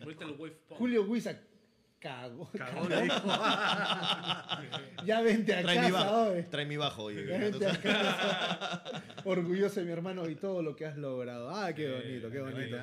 [0.03, 0.79] Vuelta al wave punk.
[0.79, 1.37] Julio Huiza,
[2.03, 2.51] cago.
[2.57, 3.27] Cagó, le dijo.
[5.05, 6.23] Ya vente a Trae mi bajo.
[6.23, 6.43] hoy.
[6.43, 7.23] Trae mi bajo, oye.
[7.23, 8.83] Vente a casa.
[9.25, 11.49] Orgulloso de mi hermano y todo lo que has logrado.
[11.49, 12.77] Ah, qué bonito, qué bonito.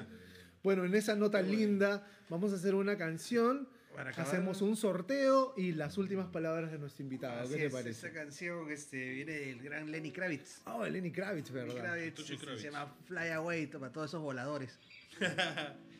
[0.62, 5.73] Bueno, en esa nota linda vamos a hacer una canción, Para hacemos un sorteo y
[5.73, 7.41] las últimas palabras de nuestro invitado.
[7.41, 8.07] Así ¿Qué te es, parece?
[8.09, 10.62] Esta canción este, viene del gran Lenny Kravitz.
[10.66, 11.83] Oh, Lenny Kravitz, Lenny ¿verdad?
[11.85, 12.62] Kravitz, Tucci este, Kravitz.
[12.62, 14.79] se llama Fly Away para todos esos voladores.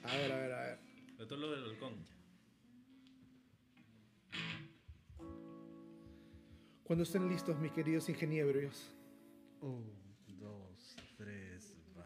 [0.03, 0.79] A ver, a ver, a ver.
[1.19, 1.93] De todo lo del balcón.
[6.91, 8.93] Cuando estén listos, mis queridos ingenieros.
[9.61, 9.85] Un,
[10.41, 12.03] dos, tres, va.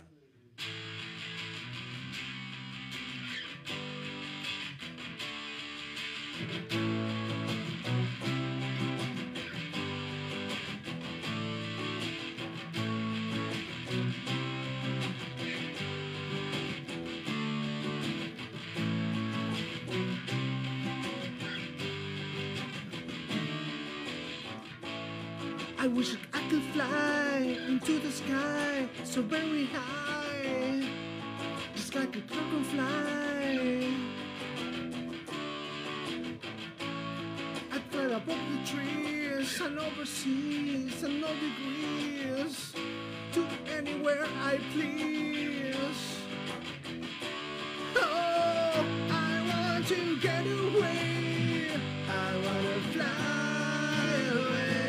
[26.75, 30.83] Fly into the sky so very high,
[31.77, 33.95] just like a dragonfly.
[37.71, 42.75] I fly above the trees and overseas and no degrees
[43.35, 43.47] to
[43.79, 46.03] anywhere I please.
[47.95, 51.69] Oh, I want to get away.
[52.11, 54.84] I want to fly away.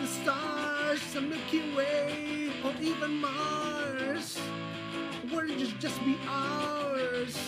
[0.00, 4.38] The stars, the Milky Way, or even Mars.
[5.30, 7.38] Where it just be ours.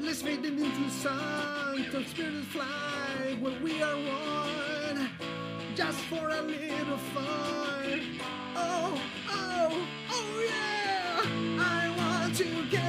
[0.00, 5.10] Let's fade it into the sun, to spirits fly where we are one,
[5.74, 8.02] just for a little fun.
[8.56, 11.22] Oh, oh, oh yeah!
[11.62, 12.79] I want to get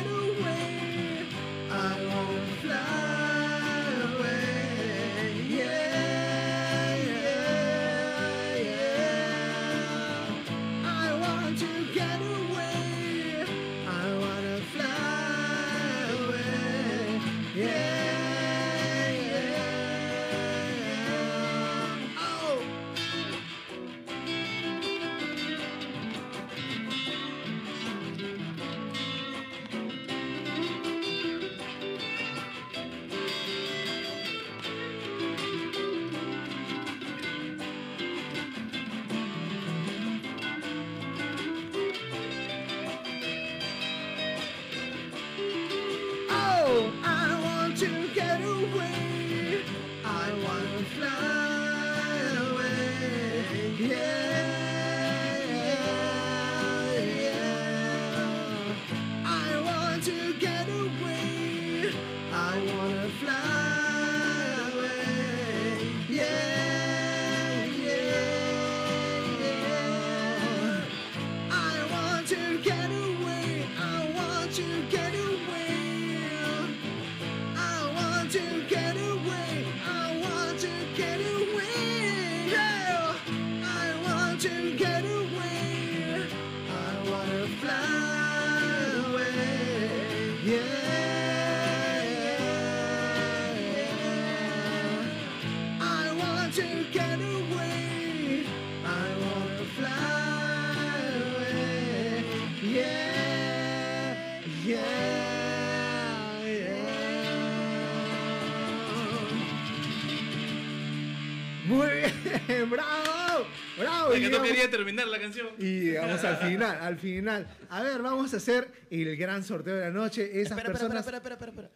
[114.29, 114.43] bravo.
[114.45, 115.47] Es Y que no quería terminar la canción.
[115.57, 117.47] y llegamos al final, al final.
[117.69, 120.23] A ver, vamos a hacer el gran sorteo de la noche.
[120.23, 120.97] Esas Espera, espera, personas.
[121.05, 121.71] espera, espera, espera, espera.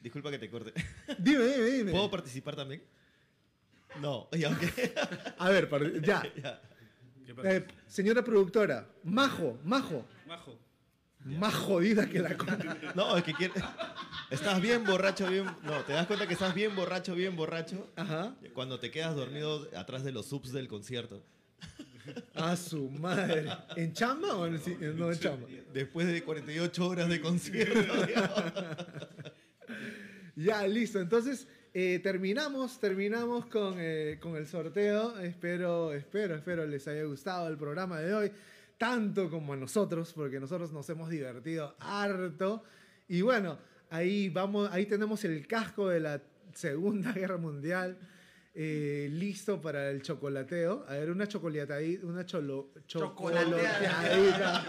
[0.00, 0.72] Disculpa que te corte.
[1.18, 1.90] Dime, dime, dime.
[1.92, 2.82] ¿Puedo participar también?
[4.00, 4.94] No, y aunque.
[5.38, 5.68] A ver,
[6.02, 6.22] ya.
[6.42, 6.60] ya.
[7.44, 10.06] Eh, señora productora, Majo, Majo.
[10.26, 10.58] Majo.
[11.24, 12.36] Más jodida que la.
[12.94, 13.54] No, es que quiere.
[14.30, 15.44] Estás bien borracho, bien.
[15.64, 17.90] No, te das cuenta que estás bien borracho, bien borracho.
[17.96, 18.36] Ajá.
[18.54, 21.24] Cuando te quedas dormido atrás de los subs del concierto.
[22.34, 23.48] A su madre.
[23.76, 24.60] ¿En chamba o en,
[24.96, 25.46] no en chamba?
[25.72, 27.92] Después de 48 horas de concierto.
[30.38, 31.00] Ya, listo.
[31.00, 35.18] Entonces, eh, terminamos, terminamos con, eh, con el sorteo.
[35.18, 38.32] Espero, espero, espero les haya gustado el programa de hoy.
[38.76, 42.62] Tanto como a nosotros, porque nosotros nos hemos divertido harto.
[43.08, 43.58] Y bueno,
[43.88, 46.20] ahí vamos, ahí tenemos el casco de la
[46.52, 47.96] Segunda Guerra Mundial.
[48.58, 50.86] Eh, listo para el chocolateo.
[50.88, 54.64] A ver, una chocolatadita, una cholo, chocolateadita.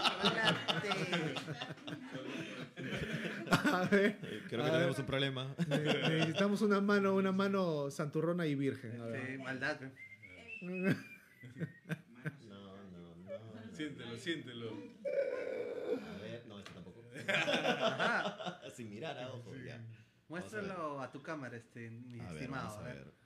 [3.72, 4.72] A ver, Creo a que ver.
[4.72, 5.54] tenemos un problema.
[5.68, 5.78] Ne-
[6.18, 9.00] Necesitamos una mano, una mano santurrona y virgen.
[9.00, 9.26] A ver.
[9.26, 9.80] Sí, maldad.
[10.60, 10.94] No, no,
[12.90, 13.14] no.
[13.16, 13.74] no.
[13.74, 14.70] Siéntelo, siéntelo.
[14.70, 17.02] A ver, no, esto tampoco.
[18.74, 19.80] Sin mirar a ojo, ya.
[20.28, 22.66] Muéstralo a tu cámara, este, mi A ver, estimado.
[22.68, 23.18] vamos a a ver.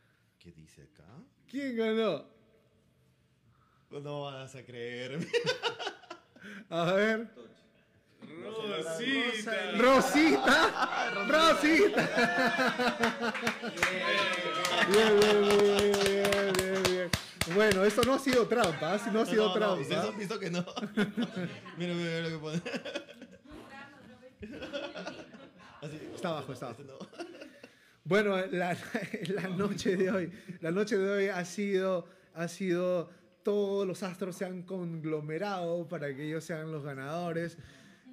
[0.43, 1.05] ¿Qué dice acá?
[1.49, 2.25] ¿Quién ganó?
[3.91, 5.25] No vas a creer.
[6.69, 7.29] A ver.
[8.59, 9.73] Rosita.
[9.79, 11.13] Rosita.
[11.29, 13.35] Rosita.
[14.91, 17.11] Bien, bien, bien, bien, bien, bien.
[17.55, 18.99] Bueno, eso no ha sido trampa, ¿ah?
[18.99, 19.81] Si no ha sido No, no, trampa.
[19.81, 20.65] ¿Ustedes han visto que no?
[21.77, 22.63] mira, mira, mira lo que pone.
[25.83, 27.07] Así, Está abajo, está este abajo.
[28.05, 28.09] No.
[28.09, 28.77] Bueno, la,
[29.35, 33.11] la noche de hoy, la noche de hoy ha sido, ha sido,
[33.43, 37.59] todos los astros se han conglomerado para que ellos sean los ganadores.